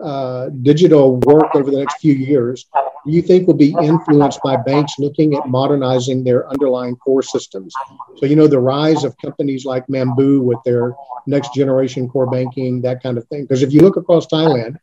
uh, 0.03 0.49
digital 0.63 1.19
work 1.21 1.55
over 1.55 1.71
the 1.71 1.79
next 1.79 2.01
few 2.01 2.15
years 2.15 2.67
do 3.07 3.13
you 3.13 3.23
think 3.23 3.47
will 3.47 3.55
be 3.55 3.75
influenced 3.81 4.43
by 4.43 4.57
banks 4.57 4.95
looking 4.99 5.35
at 5.35 5.49
modernizing 5.49 6.25
their 6.25 6.49
underlying 6.51 6.97
core 6.97 7.23
systems? 7.23 7.73
So, 8.17 8.27
you 8.27 8.35
know, 8.35 8.49
the 8.49 8.59
rise 8.59 9.05
of 9.05 9.17
companies 9.19 9.65
like 9.65 9.87
Mambu 9.87 10.43
with 10.43 10.59
their 10.65 10.93
next 11.29 11.55
generation 11.55 12.09
core 12.09 12.29
banking, 12.29 12.83
that 12.83 13.01
kind 13.01 13.17
of 13.17 13.25
thing. 13.29 13.43
Because 13.43 13.63
if 13.63 13.73
you 13.73 13.81
look 13.81 13.97
across 13.97 14.27
Thailand, 14.27 14.77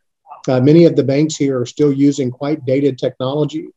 uh, 0.48 0.60
many 0.60 0.86
of 0.86 0.96
the 0.96 1.02
banks 1.02 1.36
here 1.36 1.60
are 1.60 1.66
still 1.66 1.92
using 1.92 2.30
quite 2.30 2.64
dated 2.64 2.98
technology 2.98 3.68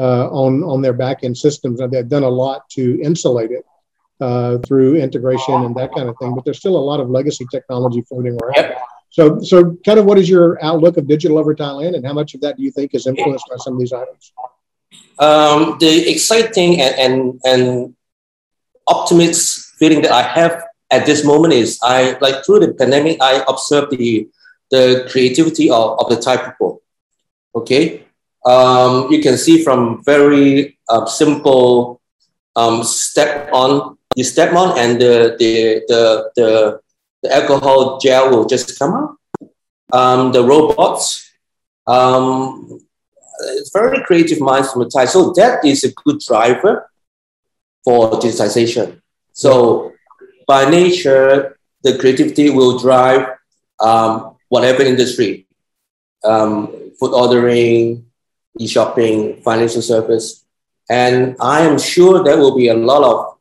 uh, 0.00 0.28
on, 0.28 0.64
on 0.64 0.82
their 0.82 0.92
back 0.92 1.22
end 1.22 1.38
systems. 1.38 1.78
And 1.78 1.92
they've 1.92 2.08
done 2.08 2.24
a 2.24 2.28
lot 2.28 2.68
to 2.70 3.00
insulate 3.00 3.52
it 3.52 3.64
uh, 4.20 4.58
through 4.58 4.96
integration 4.96 5.54
and 5.54 5.74
that 5.76 5.94
kind 5.94 6.08
of 6.08 6.16
thing. 6.18 6.34
But 6.34 6.44
there's 6.44 6.58
still 6.58 6.76
a 6.76 6.82
lot 6.82 6.98
of 6.98 7.10
legacy 7.10 7.46
technology 7.48 8.02
floating 8.08 8.36
around. 8.42 8.56
Yep. 8.56 8.82
So, 9.14 9.38
so 9.42 9.76
kind 9.86 10.00
of 10.00 10.06
what 10.06 10.18
is 10.18 10.28
your 10.28 10.58
outlook 10.60 10.96
of 10.96 11.06
digital 11.06 11.38
over 11.38 11.54
Thailand, 11.54 11.94
and 11.94 12.04
how 12.04 12.12
much 12.12 12.34
of 12.34 12.40
that 12.40 12.56
do 12.56 12.64
you 12.64 12.72
think 12.72 12.94
is 12.94 13.06
influenced 13.06 13.46
by 13.48 13.54
some 13.58 13.74
of 13.74 13.78
these 13.78 13.92
items? 13.92 14.32
Um, 15.20 15.76
the 15.78 16.10
exciting 16.10 16.80
and, 16.80 16.94
and 16.98 17.40
and 17.44 17.94
optimist 18.88 19.76
feeling 19.78 20.02
that 20.02 20.10
I 20.10 20.22
have 20.22 20.64
at 20.90 21.06
this 21.06 21.24
moment 21.24 21.54
is 21.54 21.78
I 21.80 22.18
like 22.20 22.44
through 22.44 22.66
the 22.66 22.74
pandemic 22.74 23.18
I 23.22 23.44
observed 23.46 23.92
the 23.92 24.28
the 24.72 25.06
creativity 25.08 25.70
of, 25.70 25.96
of 26.00 26.08
the 26.10 26.16
Thai 26.16 26.36
people. 26.38 26.82
Okay, 27.54 28.02
um, 28.44 29.12
you 29.12 29.22
can 29.22 29.38
see 29.38 29.62
from 29.62 30.02
very 30.02 30.76
uh, 30.88 31.06
simple 31.06 32.00
um, 32.56 32.82
step 32.82 33.48
on 33.52 33.96
you 34.16 34.24
step 34.24 34.52
on 34.54 34.76
and 34.76 35.00
the 35.00 35.36
the 35.38 35.84
the 35.86 36.02
the 36.34 36.80
the 37.24 37.34
alcohol 37.34 37.98
gel 37.98 38.30
will 38.30 38.44
just 38.44 38.78
come 38.78 38.92
out. 38.94 39.16
Um, 39.92 40.32
the 40.32 40.44
robots, 40.44 41.32
um, 41.86 42.78
very 43.72 44.04
creative 44.04 44.40
minds 44.40 44.70
from 44.70 44.82
the 44.82 44.90
Thai. 44.90 45.06
So 45.06 45.32
that 45.32 45.64
is 45.64 45.84
a 45.84 45.92
good 45.92 46.20
driver 46.20 46.90
for 47.82 48.10
digitization. 48.12 49.00
So 49.32 49.92
by 50.46 50.68
nature, 50.68 51.58
the 51.82 51.96
creativity 51.98 52.50
will 52.50 52.78
drive 52.78 53.26
um, 53.80 54.36
whatever 54.48 54.82
industry. 54.82 55.46
Um, 56.24 56.92
food 57.00 57.12
ordering, 57.12 58.06
e-shopping, 58.58 59.42
financial 59.42 59.82
service. 59.82 60.44
And 60.90 61.36
I 61.40 61.62
am 61.62 61.78
sure 61.78 62.22
there 62.22 62.38
will 62.38 62.56
be 62.56 62.68
a 62.68 62.74
lot 62.74 63.02
of 63.02 63.33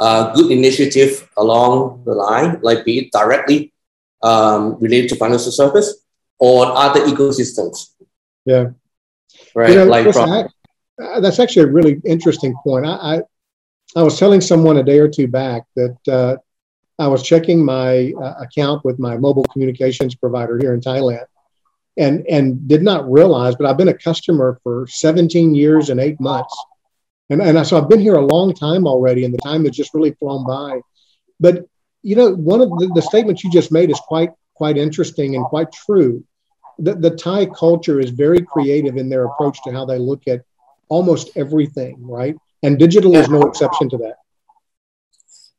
uh, 0.00 0.32
good 0.32 0.50
initiative 0.50 1.28
along 1.36 2.02
the 2.04 2.14
line, 2.14 2.58
like 2.62 2.84
be 2.84 2.98
it 3.00 3.12
directly 3.12 3.72
um, 4.22 4.80
related 4.80 5.10
to 5.10 5.16
financial 5.16 5.52
service 5.52 6.04
or 6.38 6.66
other 6.66 7.00
ecosystems. 7.00 7.90
Yeah. 8.46 8.70
Right. 9.54 9.70
You 9.70 9.76
know, 9.76 9.84
like 9.84 10.06
listen, 10.06 10.28
I, 10.28 10.48
uh, 11.02 11.20
that's 11.20 11.38
actually 11.38 11.64
a 11.64 11.72
really 11.72 12.00
interesting 12.04 12.54
point. 12.64 12.86
I, 12.86 12.94
I, 13.16 13.20
I 13.96 14.02
was 14.02 14.18
telling 14.18 14.40
someone 14.40 14.78
a 14.78 14.82
day 14.82 14.98
or 14.98 15.08
two 15.08 15.28
back 15.28 15.64
that 15.76 15.98
uh, 16.08 16.36
I 16.98 17.08
was 17.08 17.22
checking 17.22 17.64
my 17.64 18.12
uh, 18.12 18.34
account 18.40 18.84
with 18.84 18.98
my 18.98 19.18
mobile 19.18 19.44
communications 19.44 20.14
provider 20.14 20.58
here 20.58 20.74
in 20.74 20.80
Thailand, 20.80 21.26
and 21.96 22.24
and 22.28 22.68
did 22.68 22.82
not 22.82 23.10
realize, 23.10 23.56
but 23.56 23.66
I've 23.66 23.76
been 23.76 23.88
a 23.88 23.94
customer 23.94 24.60
for 24.62 24.86
17 24.88 25.54
years 25.54 25.90
and 25.90 25.98
eight 25.98 26.20
months, 26.20 26.56
and 27.30 27.40
and 27.40 27.66
so 27.66 27.78
I've 27.78 27.88
been 27.88 28.00
here 28.00 28.16
a 28.16 28.26
long 28.26 28.52
time 28.52 28.86
already, 28.86 29.24
and 29.24 29.32
the 29.32 29.38
time 29.38 29.64
has 29.64 29.74
just 29.76 29.94
really 29.94 30.12
flown 30.12 30.44
by. 30.46 30.80
But 31.38 31.66
you 32.02 32.16
know, 32.16 32.34
one 32.34 32.60
of 32.60 32.70
the, 32.70 32.90
the 32.94 33.02
statements 33.02 33.44
you 33.44 33.50
just 33.50 33.72
made 33.72 33.90
is 33.90 34.00
quite 34.00 34.30
quite 34.54 34.76
interesting 34.76 35.36
and 35.36 35.44
quite 35.46 35.72
true. 35.72 36.24
The, 36.78 36.94
the 36.94 37.10
Thai 37.10 37.46
culture 37.46 38.00
is 38.00 38.10
very 38.10 38.42
creative 38.42 38.96
in 38.96 39.08
their 39.08 39.24
approach 39.24 39.58
to 39.64 39.72
how 39.72 39.84
they 39.84 39.98
look 39.98 40.28
at 40.28 40.42
almost 40.88 41.30
everything, 41.36 41.96
right? 42.06 42.36
And 42.62 42.78
digital 42.78 43.14
is 43.16 43.28
no 43.28 43.42
exception 43.42 43.88
to 43.90 43.98
that. 43.98 44.16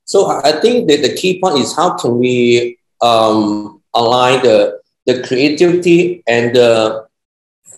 So 0.05 0.41
I 0.43 0.51
think 0.59 0.87
that 0.89 1.01
the 1.01 1.15
key 1.15 1.39
point 1.41 1.57
is 1.57 1.75
how 1.75 1.95
can 1.97 2.19
we 2.19 2.77
um, 3.01 3.81
align 3.93 4.43
the, 4.43 4.81
the 5.05 5.23
creativity 5.23 6.23
and 6.27 6.55
the 6.55 7.07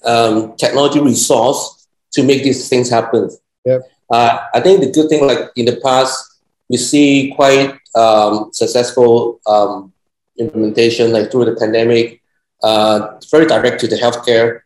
um, 0.03 0.55
technology 0.57 1.00
resource 1.00 1.88
to 2.13 2.23
make 2.23 2.43
these 2.43 2.67
things 2.69 2.89
happen. 2.89 3.29
Yep. 3.65 3.82
Uh, 4.12 4.39
I 4.53 4.60
think 4.60 4.82
the 4.82 4.91
good 4.91 5.10
thing, 5.10 5.25
like 5.25 5.51
in 5.55 5.65
the 5.65 5.79
past, 5.84 6.41
we 6.70 6.77
see 6.77 7.34
quite 7.36 7.79
um, 7.96 8.50
successful 8.51 9.39
um, 9.46 9.93
implementation, 10.38 11.12
like 11.12 11.32
through 11.32 11.46
the 11.46 11.55
pandemic, 11.55 12.22
uh, 12.62 13.20
very 13.32 13.46
direct 13.46 13.79
to 13.82 13.88
the 13.88 13.96
healthcare. 13.96 14.62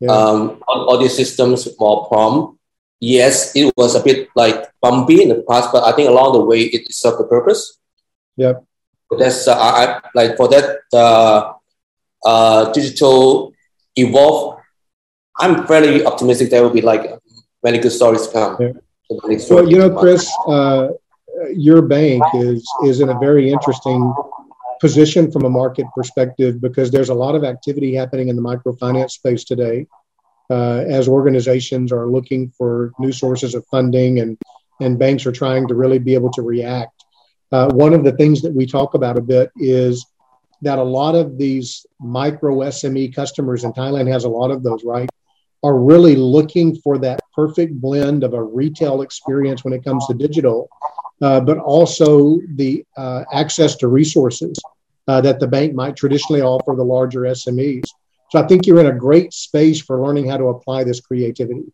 Yeah. 0.00 0.12
Um, 0.12 0.62
all, 0.66 0.88
all, 0.88 0.98
these 0.98 1.14
systems 1.14 1.68
more 1.78 2.08
prompt 2.08 2.60
yes, 3.00 3.56
it 3.56 3.72
was 3.76 3.96
a 3.96 4.02
bit 4.04 4.28
like 4.36 4.70
bumpy 4.80 5.22
in 5.22 5.30
the 5.30 5.42
past, 5.48 5.72
but 5.72 5.82
I 5.84 5.92
think 5.96 6.08
along 6.08 6.34
the 6.34 6.44
way 6.44 6.60
it 6.60 6.92
served 6.92 7.18
the 7.18 7.24
purpose. 7.24 7.78
Yep. 8.36 8.64
That's 9.18 9.48
uh, 9.48 9.58
I, 9.58 10.00
like 10.14 10.36
for 10.36 10.46
that 10.48 10.78
uh, 10.92 11.54
uh, 12.24 12.70
digital 12.72 13.52
evolve. 13.96 14.60
I'm 15.38 15.66
fairly 15.66 16.04
optimistic 16.04 16.50
there 16.50 16.62
will 16.62 16.70
be 16.70 16.82
like 16.82 17.10
many 17.62 17.78
good 17.78 17.92
stories 17.92 18.26
to 18.26 18.32
come. 18.32 18.56
Yeah. 18.60 18.72
Well, 19.50 19.68
you 19.68 19.78
know, 19.78 19.90
Chris, 19.90 20.30
uh, 20.46 20.88
your 21.52 21.82
bank 21.82 22.22
is 22.34 22.66
is 22.84 23.00
in 23.00 23.08
a 23.08 23.18
very 23.18 23.50
interesting 23.50 24.14
position 24.80 25.30
from 25.30 25.44
a 25.44 25.50
market 25.50 25.86
perspective 25.94 26.60
because 26.60 26.90
there's 26.90 27.10
a 27.10 27.14
lot 27.14 27.34
of 27.34 27.44
activity 27.44 27.94
happening 27.94 28.28
in 28.28 28.36
the 28.36 28.42
microfinance 28.42 29.10
space 29.10 29.44
today 29.44 29.86
uh, 30.48 30.84
as 30.88 31.06
organizations 31.06 31.92
are 31.92 32.06
looking 32.06 32.50
for 32.56 32.92
new 32.98 33.12
sources 33.12 33.54
of 33.54 33.64
funding 33.66 34.20
and, 34.20 34.38
and 34.80 34.98
banks 34.98 35.26
are 35.26 35.32
trying 35.32 35.68
to 35.68 35.74
really 35.74 35.98
be 35.98 36.14
able 36.14 36.30
to 36.32 36.42
react. 36.42 37.04
Uh, 37.52 37.68
one 37.72 37.92
of 37.92 38.04
the 38.04 38.12
things 38.12 38.40
that 38.42 38.54
we 38.54 38.64
talk 38.64 38.94
about 38.94 39.18
a 39.18 39.20
bit 39.20 39.50
is 39.56 40.06
that 40.62 40.78
a 40.78 40.82
lot 40.82 41.14
of 41.14 41.36
these 41.36 41.84
micro 42.00 42.56
SME 42.60 43.14
customers, 43.14 43.64
in 43.64 43.72
Thailand 43.72 44.10
has 44.10 44.24
a 44.24 44.28
lot 44.28 44.50
of 44.50 44.62
those, 44.62 44.84
right, 44.84 45.08
are 45.62 45.78
really 45.78 46.16
looking 46.16 46.76
for 46.76 46.98
that 46.98 47.20
perfect 47.34 47.80
blend 47.80 48.24
of 48.24 48.34
a 48.34 48.42
retail 48.42 49.02
experience 49.02 49.64
when 49.64 49.74
it 49.74 49.84
comes 49.84 50.06
to 50.06 50.14
digital, 50.14 50.68
uh, 51.22 51.40
but 51.40 51.58
also 51.58 52.38
the 52.54 52.84
uh, 52.96 53.24
access 53.32 53.76
to 53.76 53.88
resources 53.88 54.58
uh, 55.08 55.20
that 55.20 55.40
the 55.40 55.46
bank 55.46 55.74
might 55.74 55.96
traditionally 55.96 56.40
offer 56.40 56.74
the 56.74 56.84
larger 56.84 57.22
SMEs. 57.22 57.84
So 58.30 58.42
I 58.42 58.46
think 58.46 58.66
you're 58.66 58.80
in 58.80 58.86
a 58.86 58.98
great 58.98 59.32
space 59.32 59.80
for 59.80 60.00
learning 60.00 60.28
how 60.28 60.36
to 60.36 60.48
apply 60.48 60.84
this 60.84 61.00
creativity. 61.00 61.64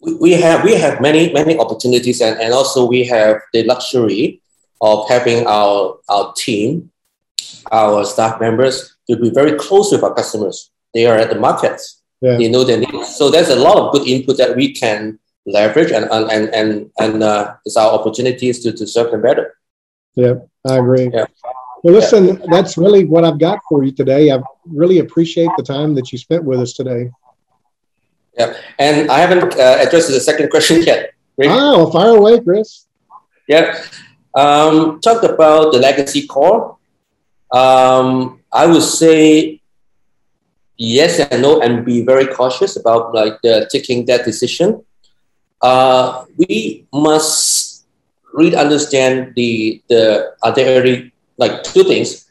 We 0.00 0.32
have 0.32 0.62
we 0.62 0.74
have 0.74 1.00
many 1.00 1.32
many 1.32 1.58
opportunities 1.58 2.20
and, 2.20 2.38
and 2.38 2.52
also 2.52 2.86
we 2.86 3.04
have 3.04 3.40
the 3.52 3.64
luxury 3.64 4.42
of 4.80 5.08
having 5.08 5.46
our 5.46 5.98
our 6.08 6.34
team, 6.34 6.92
our 7.72 8.04
staff 8.04 8.38
members 8.40 8.94
to 9.08 9.16
be 9.16 9.30
very 9.30 9.54
close 9.56 9.90
with 9.90 10.02
our 10.04 10.14
customers. 10.14 10.70
They 10.92 11.06
are 11.06 11.16
at 11.16 11.30
the 11.30 11.40
markets. 11.40 12.02
Yeah. 12.26 12.38
They 12.38 12.48
know 12.48 12.64
their 12.64 12.78
needs. 12.78 13.14
So 13.14 13.30
there's 13.30 13.50
a 13.50 13.56
lot 13.66 13.76
of 13.78 13.92
good 13.92 14.08
input 14.08 14.36
that 14.38 14.56
we 14.56 14.72
can 14.72 15.20
leverage 15.46 15.92
and 15.92 16.06
and 16.10 16.48
and 16.60 16.90
and, 16.98 17.22
uh, 17.22 17.54
it's 17.64 17.76
our 17.76 17.92
opportunities 17.92 18.64
to, 18.64 18.72
to 18.72 18.84
serve 18.84 19.12
them 19.12 19.22
better. 19.22 19.56
Yeah, 20.16 20.34
I 20.66 20.78
agree. 20.78 21.08
Yeah. 21.12 21.26
Well, 21.84 21.94
listen, 21.94 22.26
yeah. 22.26 22.34
that's 22.50 22.76
really 22.76 23.04
what 23.04 23.24
I've 23.24 23.38
got 23.38 23.60
for 23.68 23.84
you 23.84 23.92
today. 23.92 24.32
I 24.32 24.40
really 24.64 24.98
appreciate 24.98 25.50
the 25.56 25.62
time 25.62 25.94
that 25.94 26.10
you 26.10 26.18
spent 26.18 26.42
with 26.42 26.58
us 26.58 26.72
today. 26.72 27.12
Yeah, 28.36 28.54
and 28.80 29.08
I 29.08 29.18
haven't 29.20 29.54
uh, 29.54 29.76
addressed 29.84 30.08
the 30.08 30.18
second 30.18 30.50
question 30.50 30.82
yet. 30.82 31.12
Rick. 31.38 31.50
Ah, 31.50 31.76
well, 31.76 31.92
fire 31.92 32.16
away, 32.16 32.40
Chris. 32.40 32.86
Yeah, 33.46 33.84
um, 34.34 35.00
talked 35.00 35.24
about 35.24 35.72
the 35.72 35.78
legacy 35.78 36.26
core. 36.26 36.76
Um, 37.52 38.40
I 38.50 38.66
would 38.66 38.82
say 38.82 39.60
yes 40.76 41.18
and 41.18 41.42
no, 41.42 41.60
and 41.60 41.84
be 41.84 42.04
very 42.04 42.26
cautious 42.26 42.76
about 42.76 43.14
like 43.14 43.40
the, 43.42 43.68
taking 43.70 44.04
that 44.06 44.24
decision. 44.24 44.84
Uh, 45.62 46.24
we 46.36 46.86
must 46.92 47.86
really 48.36 48.56
understand 48.56 49.32
the 49.34 49.82
the 49.88 50.34
are 50.42 50.54
there 50.54 50.80
other 50.80 51.10
like 51.38 51.62
two 51.64 51.82
things 51.82 52.28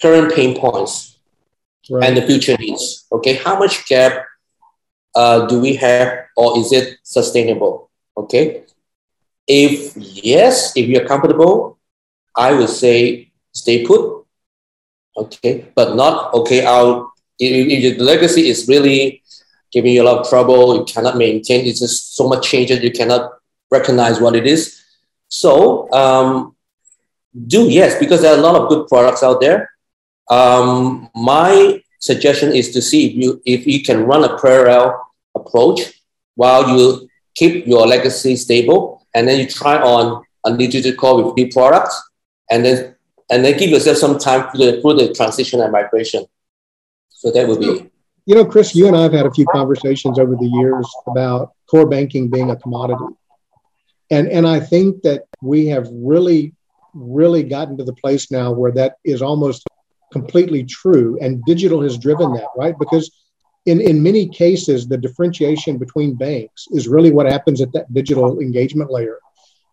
current 0.00 0.32
pain 0.32 0.56
points 0.56 1.18
right. 1.90 2.04
and 2.04 2.16
the 2.16 2.22
future 2.22 2.56
needs 2.58 3.06
okay 3.10 3.34
how 3.34 3.58
much 3.58 3.86
gap 3.86 4.24
uh, 5.14 5.46
do 5.46 5.60
we 5.60 5.74
have 5.74 6.26
or 6.36 6.58
is 6.58 6.72
it 6.72 6.98
sustainable 7.02 7.90
okay 8.16 8.62
if 9.48 9.96
yes 9.96 10.76
if 10.76 10.86
you're 10.86 11.06
comfortable 11.06 11.78
i 12.36 12.52
would 12.52 12.68
say 12.70 13.30
stay 13.52 13.84
put 13.84 14.24
okay 15.16 15.66
but 15.74 15.96
not 15.96 16.32
okay 16.34 16.64
i'll 16.64 17.12
if, 17.38 17.84
if 17.84 17.98
the 17.98 18.04
legacy 18.04 18.48
is 18.48 18.66
really 18.68 19.22
giving 19.72 19.92
you 19.92 20.02
a 20.02 20.04
lot 20.04 20.18
of 20.18 20.28
trouble 20.28 20.76
you 20.76 20.84
cannot 20.84 21.16
maintain 21.16 21.66
it's 21.66 21.80
just 21.80 22.16
so 22.16 22.28
much 22.28 22.48
changes 22.48 22.82
you 22.82 22.90
cannot 22.90 23.32
recognize 23.70 24.20
what 24.20 24.36
it 24.36 24.46
is. 24.46 24.82
So 25.28 25.90
um, 25.92 26.56
do 27.46 27.68
yes 27.68 27.98
because 27.98 28.22
there 28.22 28.34
are 28.34 28.38
a 28.38 28.40
lot 28.40 28.60
of 28.60 28.68
good 28.68 28.86
products 28.88 29.22
out 29.22 29.40
there. 29.40 29.70
Um, 30.30 31.10
my 31.14 31.82
suggestion 32.00 32.52
is 32.52 32.72
to 32.72 32.82
see 32.82 33.06
if 33.06 33.14
you 33.14 33.42
if 33.44 33.66
you 33.66 33.82
can 33.82 34.04
run 34.04 34.24
a 34.24 34.38
parallel 34.38 35.06
approach 35.34 35.80
while 36.34 36.76
you 36.76 37.08
keep 37.34 37.66
your 37.66 37.86
legacy 37.86 38.36
stable 38.36 39.06
and 39.14 39.26
then 39.26 39.38
you 39.40 39.46
try 39.46 39.76
on 39.78 40.24
a 40.44 40.56
new 40.56 40.68
digital 40.68 41.22
with 41.22 41.36
new 41.36 41.50
products 41.50 41.94
and 42.50 42.64
then 42.64 42.94
and 43.30 43.44
then 43.44 43.58
give 43.58 43.70
yourself 43.70 43.96
some 43.96 44.18
time 44.18 44.50
through 44.50 44.66
the, 44.66 44.80
through 44.80 44.94
the 44.94 45.12
transition 45.12 45.60
and 45.60 45.72
migration 45.72 46.24
so 47.26 47.32
that 47.32 47.48
would 47.48 47.60
be 47.60 47.90
you 48.26 48.34
know 48.34 48.44
chris 48.44 48.74
you 48.74 48.86
and 48.86 48.96
i 48.96 49.02
have 49.02 49.12
had 49.12 49.26
a 49.26 49.32
few 49.32 49.46
conversations 49.46 50.18
over 50.18 50.36
the 50.36 50.50
years 50.60 50.88
about 51.06 51.52
core 51.68 51.88
banking 51.88 52.30
being 52.30 52.50
a 52.50 52.56
commodity 52.56 53.04
and 54.10 54.28
and 54.28 54.46
i 54.46 54.60
think 54.60 55.02
that 55.02 55.24
we 55.42 55.66
have 55.66 55.88
really 55.90 56.54
really 56.94 57.42
gotten 57.42 57.76
to 57.76 57.84
the 57.84 57.92
place 57.92 58.30
now 58.30 58.50
where 58.52 58.72
that 58.72 58.96
is 59.04 59.20
almost 59.20 59.66
completely 60.12 60.64
true. 60.64 61.18
And 61.20 61.44
digital 61.44 61.82
has 61.82 61.98
driven 61.98 62.32
that, 62.34 62.48
right? 62.56 62.74
Because 62.78 63.10
in, 63.66 63.80
in 63.80 64.02
many 64.02 64.28
cases, 64.28 64.86
the 64.86 64.96
differentiation 64.96 65.78
between 65.78 66.14
banks 66.14 66.66
is 66.70 66.88
really 66.88 67.12
what 67.12 67.26
happens 67.26 67.60
at 67.60 67.72
that 67.72 67.92
digital 67.92 68.40
engagement 68.40 68.90
layer. 68.90 69.18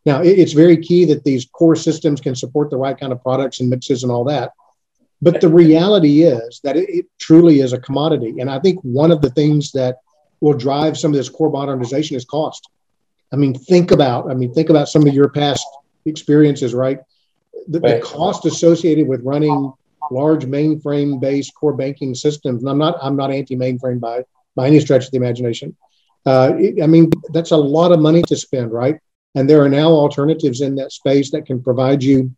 Now, 0.05 0.21
it, 0.21 0.39
it's 0.39 0.53
very 0.53 0.77
key 0.77 1.05
that 1.05 1.23
these 1.23 1.45
core 1.45 1.75
systems 1.75 2.19
can 2.19 2.35
support 2.35 2.69
the 2.69 2.77
right 2.77 2.99
kind 2.99 3.13
of 3.13 3.21
products 3.21 3.59
and 3.59 3.69
mixes 3.69 4.03
and 4.03 4.11
all 4.11 4.25
that. 4.25 4.51
But 5.23 5.41
the 5.41 5.49
reality 5.49 6.23
is 6.23 6.59
that 6.63 6.75
it, 6.75 6.89
it 6.89 7.05
truly 7.19 7.59
is 7.59 7.73
a 7.73 7.79
commodity. 7.79 8.35
And 8.39 8.49
I 8.49 8.59
think 8.59 8.79
one 8.81 9.11
of 9.11 9.21
the 9.21 9.29
things 9.29 9.71
that 9.71 9.97
will 10.41 10.53
drive 10.53 10.97
some 10.97 11.11
of 11.11 11.17
this 11.17 11.29
core 11.29 11.49
modernization 11.49 12.17
is 12.17 12.25
cost. 12.25 12.67
I 13.31 13.35
mean, 13.35 13.53
think 13.53 13.91
about, 13.91 14.29
I 14.29 14.33
mean, 14.33 14.53
think 14.53 14.69
about 14.69 14.89
some 14.89 15.07
of 15.07 15.13
your 15.13 15.29
past 15.29 15.65
experiences, 16.05 16.73
right? 16.73 16.99
the, 17.67 17.79
right. 17.79 18.01
the 18.01 18.01
cost 18.01 18.45
associated 18.45 19.07
with 19.07 19.21
running 19.23 19.71
large 20.11 20.45
mainframe 20.45 21.19
based 21.19 21.53
core 21.55 21.73
banking 21.73 22.13
systems 22.13 22.61
and 22.61 22.69
i'm 22.69 22.77
not 22.77 22.97
i'm 23.01 23.15
not 23.15 23.31
anti 23.31 23.55
mainframe 23.55 23.99
by 23.99 24.23
by 24.55 24.67
any 24.67 24.79
stretch 24.79 25.05
of 25.05 25.11
the 25.11 25.17
imagination 25.17 25.75
uh, 26.25 26.53
i 26.81 26.87
mean 26.87 27.09
that's 27.31 27.51
a 27.51 27.57
lot 27.57 27.91
of 27.91 27.99
money 27.99 28.21
to 28.21 28.35
spend 28.35 28.71
right 28.71 28.99
and 29.35 29.49
there 29.49 29.63
are 29.63 29.69
now 29.69 29.87
alternatives 29.87 30.61
in 30.61 30.75
that 30.75 30.91
space 30.91 31.31
that 31.31 31.45
can 31.45 31.63
provide 31.63 32.03
you 32.03 32.35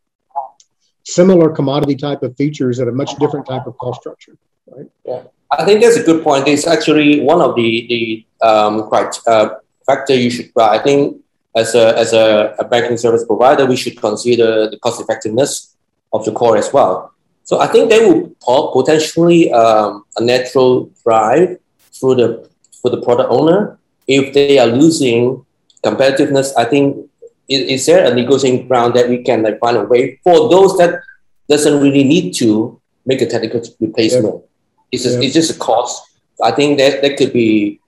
similar 1.06 1.50
commodity 1.50 1.96
type 1.96 2.22
of 2.24 2.36
features 2.36 2.80
at 2.80 2.88
a 2.88 2.92
much 2.92 3.16
different 3.16 3.46
type 3.46 3.66
of 3.68 3.78
cost 3.78 4.02
structure 4.02 4.38
right 4.68 4.90
yeah 5.06 5.22
I 5.52 5.66
think 5.66 5.82
that's 5.82 5.98
a 5.98 6.04
good 6.04 6.24
point. 6.24 6.48
It's 6.48 6.68
actually 6.68 7.22
one 7.22 7.42
of 7.42 7.56
the 7.56 7.86
the 7.88 8.46
um, 8.46 8.84
quite 8.88 9.16
uh, 9.28 9.56
factor 9.86 10.16
you 10.16 10.30
should. 10.30 10.52
I 10.58 10.80
think 10.80 11.22
as 11.56 11.76
a 11.76 11.98
as 11.98 12.14
a, 12.14 12.56
a, 12.60 12.66
banking 12.66 12.98
service 12.98 13.24
provider, 13.26 13.66
we 13.66 13.76
should 13.76 14.00
consider 14.00 14.70
the 14.70 14.78
cost 14.80 15.00
effectiveness 15.00 15.76
of 16.12 16.26
the 16.26 16.32
core 16.32 16.58
as 16.58 16.74
well. 16.74 17.14
So 17.44 17.60
I 17.60 17.68
think 17.68 17.90
they 17.90 18.02
will 18.06 18.36
potentially 18.74 19.52
um, 19.54 20.04
a 20.18 20.24
natural 20.24 20.90
drive 21.04 21.58
through 21.94 22.16
the 22.16 22.50
for 22.82 22.90
the 22.90 23.02
product 23.02 23.32
owner 23.32 23.78
if 24.08 24.34
they 24.34 24.58
are 24.60 24.68
losing 24.68 25.46
competitiveness. 25.84 26.54
I 26.58 26.66
think 26.66 27.10
is, 27.48 27.62
is 27.70 27.86
there 27.86 28.12
a 28.12 28.14
negotiating 28.14 28.68
ground 28.68 28.94
that 28.96 29.10
we 29.10 29.24
can 29.24 29.44
like 29.44 29.60
find 29.60 29.78
a 29.78 29.84
way 29.84 30.20
for 30.24 30.50
those 30.50 30.78
that 30.78 31.02
doesn't 31.50 31.82
really 31.82 32.04
need 32.04 32.34
to 32.34 32.82
make 33.06 33.22
a 33.22 33.26
technical 33.26 33.62
replacement. 33.80 34.44
It's 34.92 35.04
just, 35.04 35.20
it's 35.20 35.34
just 35.34 35.56
a 35.56 35.60
cost. 35.60 36.04
I 36.42 36.52
think 36.52 36.78
that 36.80 37.02
that 37.02 37.18
could 37.18 37.34
be 37.34 37.80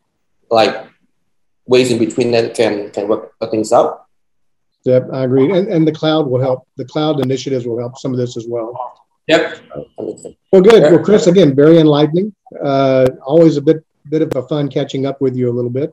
like 0.49 0.87
ways 1.65 1.91
in 1.91 1.97
between 1.97 2.31
that 2.31 2.53
can 2.53 2.91
can 2.91 3.07
work 3.07 3.33
things 3.51 3.73
out. 3.73 4.05
Yep, 4.85 5.09
I 5.11 5.23
agree. 5.23 5.51
And 5.51 5.67
and 5.67 5.87
the 5.87 5.91
cloud 5.91 6.27
will 6.27 6.39
help. 6.39 6.67
The 6.77 6.85
cloud 6.85 7.19
initiatives 7.19 7.65
will 7.67 7.79
help 7.79 7.97
some 7.97 8.11
of 8.11 8.17
this 8.17 8.37
as 8.37 8.47
well. 8.47 8.73
Yep. 9.27 9.59
Well, 9.97 10.61
good. 10.61 10.83
Well, 10.83 11.03
Chris, 11.03 11.27
again, 11.27 11.53
very 11.53 11.79
enlightening. 11.79 12.33
Uh, 12.63 13.07
always 13.25 13.57
a 13.57 13.61
bit 13.61 13.83
bit 14.09 14.21
of 14.21 14.33
a 14.35 14.47
fun 14.47 14.69
catching 14.69 15.05
up 15.05 15.19
with 15.19 15.35
you 15.35 15.49
a 15.49 15.53
little 15.53 15.69
bit. 15.69 15.91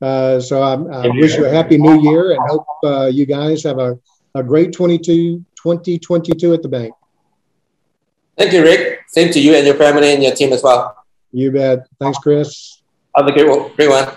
Uh, 0.00 0.40
so 0.40 0.62
I, 0.62 0.72
I 1.04 1.08
wish 1.08 1.36
you 1.36 1.44
a 1.44 1.50
happy 1.50 1.76
new 1.76 2.00
year 2.02 2.32
and 2.32 2.40
hope 2.48 2.66
uh, 2.84 3.06
you 3.06 3.26
guys 3.26 3.62
have 3.64 3.78
a, 3.78 3.98
a 4.34 4.42
great 4.42 4.72
22, 4.72 5.44
2022 5.56 6.54
at 6.54 6.62
the 6.62 6.68
bank. 6.68 6.94
Thank 8.38 8.52
you, 8.52 8.62
Rick. 8.62 9.00
Same 9.08 9.30
to 9.32 9.40
you 9.40 9.54
and 9.54 9.66
your 9.66 9.76
family 9.76 10.14
and 10.14 10.22
your 10.22 10.34
team 10.34 10.52
as 10.52 10.62
well. 10.62 10.96
You 11.32 11.50
bet. 11.50 11.86
Thanks, 11.98 12.18
Chris. 12.18 12.80
Have 13.14 13.26
a 13.26 13.32
great 13.32 13.48
one. 13.48 13.70
Great 13.76 13.90
one. 13.90 14.08